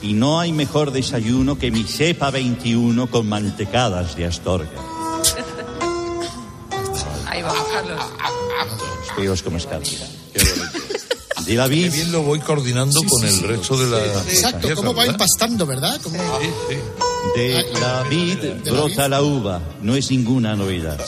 [0.01, 4.71] Y no hay mejor desayuno que mi cepa 21 con mantecadas de astorga.
[7.27, 8.01] Ahí vamos, Carlos.
[9.17, 9.89] Feos como escalas.
[11.47, 14.23] De la vid, bien lo voy coordinando con el resto de la.
[14.23, 15.15] Exacto, cómo va ¿verdad?
[15.15, 16.01] empastando, ¿verdad?
[16.03, 16.19] Cómo-
[17.37, 19.61] de la vid brota la uva.
[19.81, 21.01] No es ninguna novedad.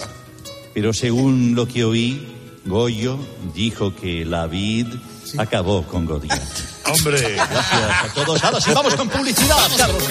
[0.72, 2.34] Pero según lo que oí,
[2.64, 3.18] Goyo
[3.54, 4.86] dijo que la vid
[5.38, 6.42] acabó con Godiat.
[6.86, 7.34] Hombre.
[7.34, 8.44] Gracias a todos.
[8.44, 10.02] Ahora sí, vamos con publicidad, Carlos.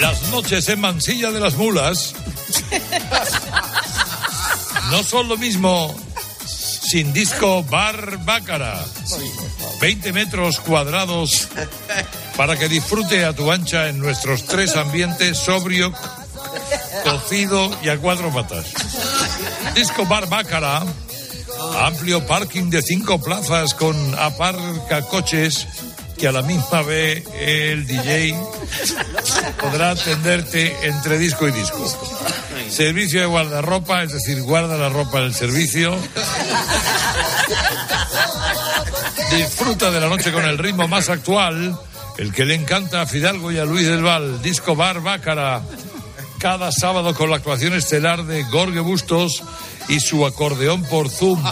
[0.00, 2.14] Las noches en Mansilla de las Mulas
[4.90, 5.94] no son lo mismo
[6.46, 8.84] sin disco Bar Bácara.
[9.80, 11.48] 20 metros cuadrados
[12.36, 15.92] para que disfrute a tu ancha en nuestros tres ambientes sobrio,
[17.04, 18.66] cocido y a cuatro patas.
[19.74, 20.82] Disco Bar Bácara,
[21.84, 25.66] amplio parking de cinco plazas con aparca coches
[26.16, 28.36] que a la misma vez el DJ
[29.60, 31.98] podrá atenderte entre disco y disco.
[32.68, 35.96] Servicio de guardarropa, es decir, guarda la ropa en el servicio.
[39.30, 41.78] Disfruta de la noche con el ritmo más actual,
[42.18, 45.62] el que le encanta a Fidalgo y a Luis del Val, Disco Bar Bácara.
[46.38, 49.42] Cada sábado con la actuación estelar de Gorge Bustos
[49.88, 51.42] y su acordeón por Zoom.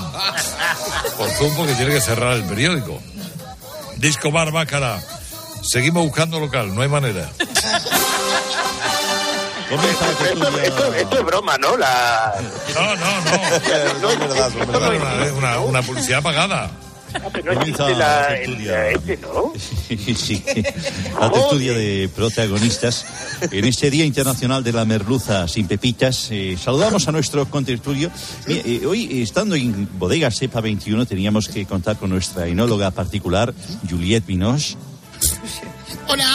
[1.16, 3.00] Por Zoom porque tiene que cerrar el periódico.
[3.96, 5.00] Disco Bar Bácara.
[5.62, 7.30] Seguimos buscando local, no hay manera.
[9.70, 11.76] Esto, esto- esto es broma, ¿no?
[11.78, 12.34] La...
[12.74, 14.98] No, no, no.
[14.98, 16.70] Una, una- una publicidad pagada.
[17.12, 18.30] Comienza existe la-
[18.72, 19.52] la este, ¿no?
[20.16, 20.42] Sí,
[21.20, 23.04] la tertulia de protagonistas.
[23.50, 28.10] En este Día Internacional de la Merluza sin pepitas, eh, saludamos a nuestro contertulio.
[28.46, 33.52] Eh, hoy, estando en Bodega Cepa 21, teníamos que contar con nuestra enóloga particular,
[33.88, 34.76] Juliette Vinos.
[36.08, 36.26] Hola.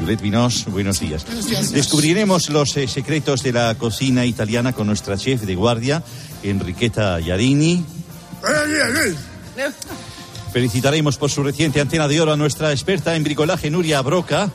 [0.00, 1.24] Juliette Vinos, buenos días.
[1.24, 1.70] Buenos días.
[1.72, 6.02] Descubriremos los eh, secretos de la cocina italiana con nuestra chef de guardia,
[6.42, 7.84] Enriqueta Iarini.
[10.52, 14.50] Felicitaremos por su reciente antena de oro a nuestra experta en bricolaje, Nuria Broca.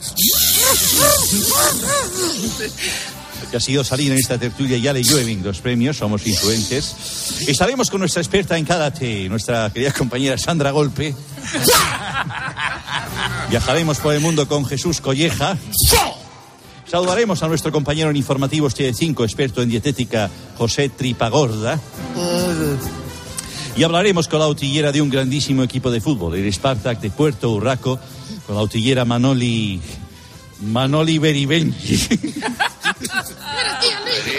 [3.49, 6.95] que ha sido salir en esta tertulia ya le llueven los premios, somos influentes.
[7.47, 11.15] Estaremos con nuestra experta en karate, nuestra querida compañera Sandra Golpe.
[13.49, 15.57] Viajaremos por el mundo con Jesús Colleja.
[16.89, 21.79] Saludaremos a nuestro compañero en informativos TE5, experto en dietética, José Tripagorda.
[23.79, 27.49] Y hablaremos con la autillera de un grandísimo equipo de fútbol, el Spartak de Puerto
[27.49, 27.97] Urraco,
[28.45, 29.79] con la autillera Manoli.
[30.63, 32.19] Manoli Beribenji.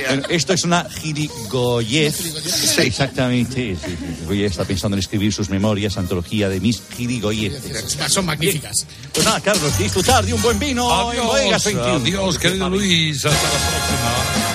[0.07, 2.79] Bueno, esto es una giligoyez.
[2.81, 3.77] Exactamente.
[3.83, 3.97] sí,
[4.29, 4.43] sí.
[4.43, 7.97] Estar pensando en escribir sus memorias, antología de mis giligoyeces.
[8.09, 8.87] Son magníficas.
[9.15, 11.95] Pues nada, Carlos, disfrutar de un buen vino en Adiós, 21.
[11.95, 13.25] adiós, querido Luis.
[13.25, 14.50] Hasta la próxima.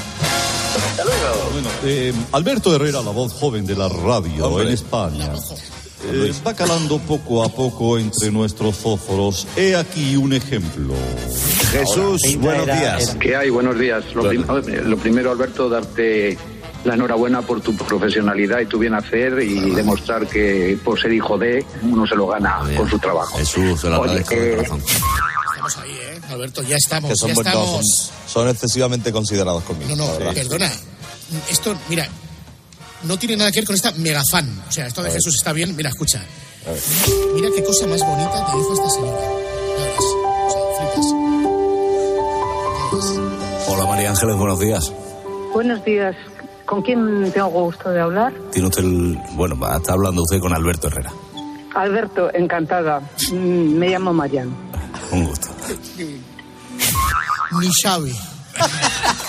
[1.51, 5.33] Bueno, eh, Alberto Herrera, la voz joven de la radio en España.
[6.11, 9.47] eh, va calando poco a poco entre nuestros fósforos.
[9.55, 10.93] He aquí un ejemplo.
[11.71, 13.15] Jesús, buenos días.
[13.19, 13.49] ¿Qué hay?
[13.49, 14.03] Buenos días.
[14.13, 14.45] Lo, prim-
[14.85, 16.37] lo primero, Alberto, darte
[16.83, 21.37] la enhorabuena por tu profesionalidad y tu bien hacer y demostrar que por ser hijo
[21.37, 23.37] de uno se lo gana con su trabajo.
[23.37, 24.83] Jesús, se lo Oye, agradezco de corazón.
[24.83, 26.21] Estamos ahí, ¿eh?
[26.29, 27.09] Alberto, ya estamos.
[27.09, 27.87] Que son, ya buenos- no, estamos.
[27.97, 29.95] son, son excesivamente considerados conmigo.
[29.95, 30.71] No, no, perdona.
[31.49, 32.07] Esto, mira,
[33.03, 34.63] no tiene nada que ver con esta megafan.
[34.67, 35.11] O sea, esto de.
[35.11, 35.75] Jesús está bien.
[35.75, 36.23] Mira, escucha.
[37.33, 39.17] Mira qué cosa más bonita te hizo esta señora.
[40.47, 41.07] O sea, flipas.
[43.67, 44.91] Hola María Ángeles, buenos días.
[45.53, 46.15] Buenos días.
[46.65, 48.33] ¿Con quién tengo gusto de hablar?
[48.51, 49.19] Tiene usted el...
[49.33, 51.11] Bueno, está hablando usted con Alberto Herrera.
[51.75, 53.01] Alberto, encantada.
[53.31, 54.49] Mm, Me llamo Marian.
[55.11, 55.49] Un gusto.
[57.59, 58.11] Ni sabe.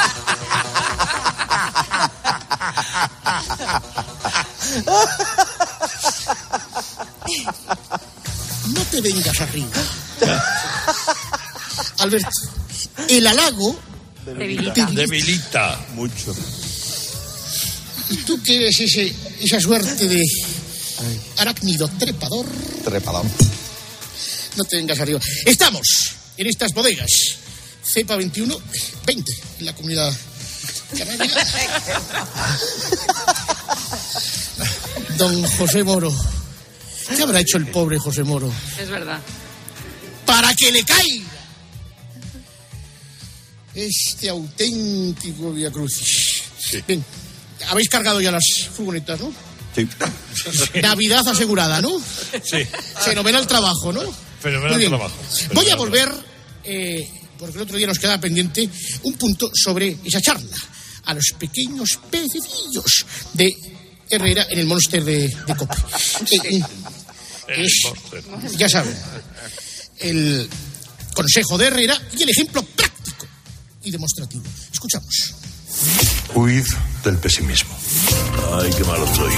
[8.74, 9.68] No te vengas arriba.
[11.98, 12.28] Alberto,
[13.08, 13.78] el halago
[14.24, 14.86] Debilita.
[14.86, 15.78] Debilita.
[15.94, 16.34] Mucho.
[18.10, 20.22] y tú que eres ese, esa suerte de
[21.38, 22.46] arácnido trepador,
[22.84, 23.26] Trepador.
[24.56, 25.20] no te vengas arriba.
[25.44, 25.86] Estamos
[26.36, 27.10] en estas bodegas.
[27.84, 28.58] Cepa 21,
[29.06, 30.12] 20 en la comunidad.
[35.16, 36.14] Don José Moro.
[37.14, 38.52] ¿Qué habrá hecho el pobre José Moro?
[38.78, 39.20] Es verdad.
[40.24, 41.24] Para que le caiga
[43.74, 46.42] este auténtico Via Crucis.
[46.86, 47.04] Bien,
[47.68, 49.32] habéis cargado ya las furgonetas, ¿no?
[49.74, 49.88] Sí.
[50.82, 52.00] Navidad asegurada, ¿no?
[52.42, 52.66] Sí.
[53.00, 54.02] Fenomenal trabajo, ¿no?
[54.40, 55.14] Fenomenal trabajo.
[55.52, 56.10] Voy a volver,
[56.64, 57.08] eh,
[57.38, 58.68] porque el otro día nos queda pendiente,
[59.02, 60.56] un punto sobre esa charla
[61.06, 63.56] a los pequeños pececillos de
[64.10, 65.76] Herrera en el Monster de, de Cope.
[66.48, 66.62] Eh,
[67.48, 67.82] es,
[68.56, 68.96] ya saben,
[70.00, 70.48] el
[71.14, 73.26] consejo de Herrera y el ejemplo práctico
[73.82, 74.44] y demostrativo.
[74.72, 75.34] Escuchamos.
[76.34, 76.64] Huid
[77.04, 77.76] del pesimismo.
[78.60, 79.32] Ay, qué malo estoy.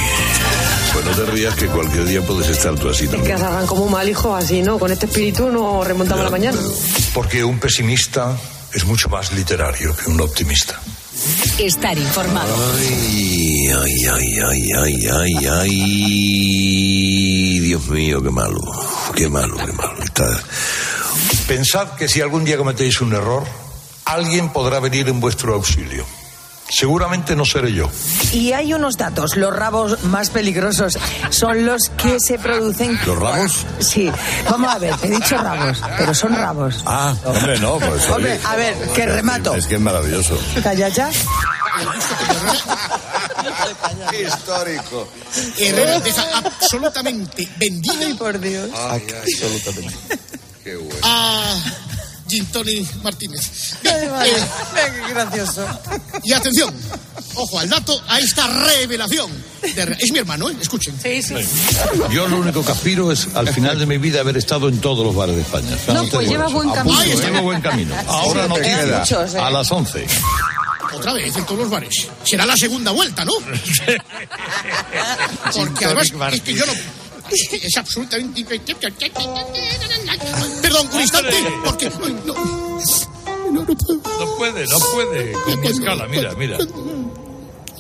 [0.93, 3.39] Pues no te rías que cualquier día puedes estar tú así Que también.
[3.39, 4.79] salgan como un mal hijo, así, ¿no?
[4.79, 6.59] Con este espíritu no remontamos la mañana.
[7.13, 8.39] Porque un pesimista
[8.73, 10.81] es mucho más literario que un optimista.
[11.59, 12.55] Estar informado.
[12.77, 17.59] Ay, ay, ay, ay, ay, ay, ay.
[17.61, 18.61] Dios mío, qué malo.
[19.17, 19.99] Qué malo, qué malo.
[21.49, 23.43] Pensad que si algún día cometéis un error,
[24.05, 26.07] alguien podrá venir en vuestro auxilio.
[26.71, 27.91] Seguramente no seré yo.
[28.33, 29.37] Y hay unos datos.
[29.37, 30.99] Los rabos más peligrosos
[31.31, 32.99] son los que se producen.
[33.07, 33.67] ¿Los rabos?
[33.81, 34.11] Sí.
[34.51, 36.83] Vamos a ver, he dicho rabos, pero son rabos.
[36.87, 38.09] Ah, hombre, no, pues.
[38.11, 39.55] Hombre, oye, a ver, que remato.
[39.55, 40.39] Es que es maravilloso.
[40.63, 41.11] Calla ya.
[44.27, 45.09] Histórico.
[45.59, 48.71] Herrera deja absolutamente vendido por Dios.
[48.75, 50.19] absolutamente.
[50.65, 51.01] Qué bueno.
[52.29, 53.75] Gintoni Martínez.
[53.85, 54.31] Ay, vale.
[54.31, 54.35] Eh,
[54.75, 55.67] Venga, qué gracioso.
[56.25, 56.75] y atención,
[57.35, 59.31] ojo al dato, a esta revelación.
[59.63, 60.57] de es mi hermano, ¿eh?
[60.61, 60.95] escuchen.
[61.03, 61.35] Sí, sí.
[62.11, 65.05] Yo lo único que aspiro es al final de mi vida haber estado en todos
[65.05, 65.77] los bares de España.
[65.89, 66.53] No, pues lleva buenos.
[66.53, 67.01] buen A camino.
[67.03, 67.95] punto, llevo buen camino.
[68.07, 68.99] Ahora no queda.
[69.01, 69.39] muchos, ¿eh?
[69.39, 70.07] A las 11.
[70.95, 72.09] Otra vez en todos los bares.
[72.25, 73.33] Será la segunda vuelta, ¿no?
[75.55, 76.73] Porque además es que yo no.
[77.31, 78.45] Es absolutamente.
[80.63, 81.91] Perdón, un instante, porque.
[82.25, 82.35] no.
[83.51, 84.01] No, no puedo.
[84.19, 85.33] No puede, no puede.
[85.33, 86.59] Con mi escala, mira, mira.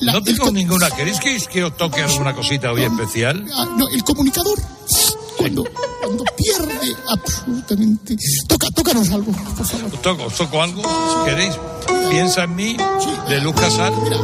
[0.00, 0.90] La- No tengo ninguna.
[0.90, 3.44] ¿Queréis que, que os toque alguna cosita hoy especial?
[3.54, 4.58] ah, no, el comunicador.
[5.36, 5.64] Cuando,
[6.02, 8.16] cuando pierde absolutamente.
[8.48, 9.92] Toca, tócanos algo, por favor.
[9.94, 10.82] ¿Os toco, os toco algo?
[10.82, 11.54] Si queréis,
[12.10, 12.76] piensa en mí,
[13.28, 13.92] de Luz Casal.
[14.02, 14.16] Mira.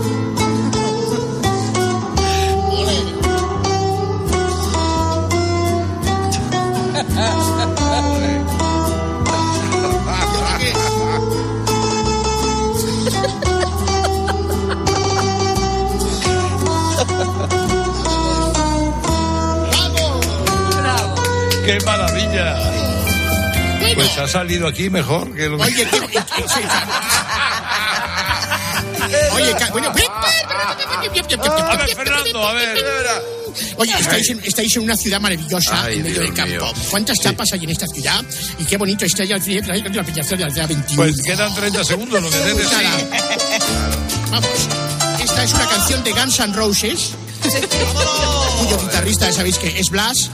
[21.64, 22.56] ¡Qué maravilla!
[23.94, 25.56] Pues ha salido aquí mejor que lo.
[25.56, 25.84] Oye, que-
[29.72, 29.92] bueno, A
[31.76, 32.78] ver, Fernando, a ver.
[33.76, 36.72] Oye, estáis en, estáis en una ciudad maravillosa Ay, en medio Dios del campo.
[36.74, 36.84] mío.
[36.90, 38.24] ¿Cuántas tapas hay en esta ciudad?
[38.58, 40.96] Y qué bonito está ya el la aplicación de la ciudad 21.
[40.96, 42.64] Pues quedan 30 segundos, lo que debe.
[44.30, 44.48] Vamos.
[45.22, 47.10] Esta es una canción de Guns N' Roses.
[47.42, 50.30] Cuyo guitarrista, sabéis que es Blas.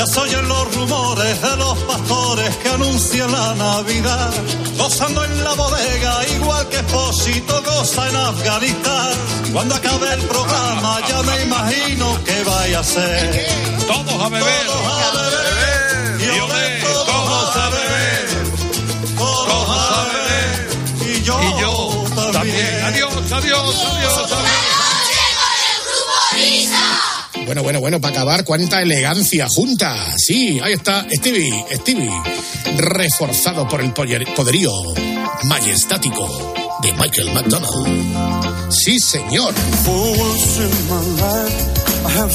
[0.00, 4.32] Ya se oyen los rumores de los pastores que anuncian la Navidad.
[4.78, 9.12] Gozando en la bodega, igual que Esposito goza en Afganistán.
[9.52, 13.46] Cuando acabe el programa, ya me imagino que vaya a ser.
[13.86, 14.66] Todos a beber.
[14.68, 16.20] Todos a beber.
[16.22, 18.28] Y todos a beber.
[19.18, 21.10] Todos a beber.
[21.10, 22.84] Y yo, Y yo también.
[22.84, 24.50] Adiós, adiós, adiós, adiós.
[27.46, 29.96] Bueno, bueno, bueno, para acabar, cuánta elegancia junta.
[30.16, 32.10] Sí, ahí está Stevie, Stevie,
[32.76, 34.70] reforzado por el poder- poderío
[35.44, 38.70] majestático de Michael McDonald.
[38.72, 39.52] Sí, señor.
[42.02, 42.28] I I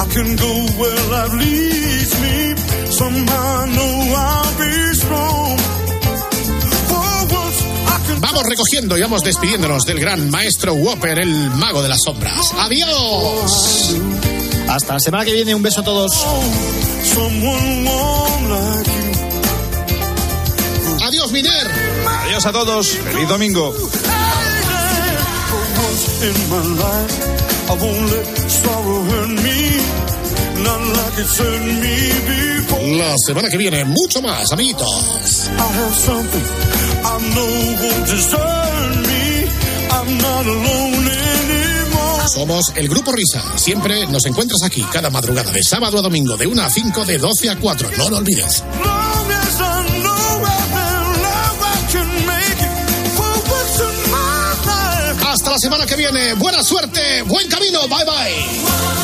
[0.00, 2.54] I can go where life leads me.
[2.90, 4.29] Somehow I know I'll
[8.32, 12.40] Vamos recogiendo y vamos despidiéndonos del gran maestro Whopper, el mago de las sombras.
[12.60, 13.96] ¡Adiós!
[14.68, 16.12] Hasta la semana que viene, un beso a todos.
[21.02, 21.70] ¡Adiós, Miner!
[22.24, 22.86] Adiós a todos.
[22.90, 23.72] Feliz domingo.
[23.72, 23.90] For
[25.82, 27.12] once in my life,
[27.68, 29.82] I won't let sorrow hurt me.
[30.62, 32.96] Not like it's hurt me before.
[32.96, 35.50] La semana que viene, mucho más, amiguitos.
[42.32, 43.42] Somos el Grupo Risa.
[43.56, 47.18] Siempre nos encuentras aquí, cada madrugada de sábado a domingo, de 1 a 5, de
[47.18, 47.90] 12 a 4.
[47.98, 48.62] No lo olvides.
[55.26, 56.34] Hasta la semana que viene.
[56.34, 57.80] Buena suerte, buen camino.
[57.88, 58.99] Bye bye.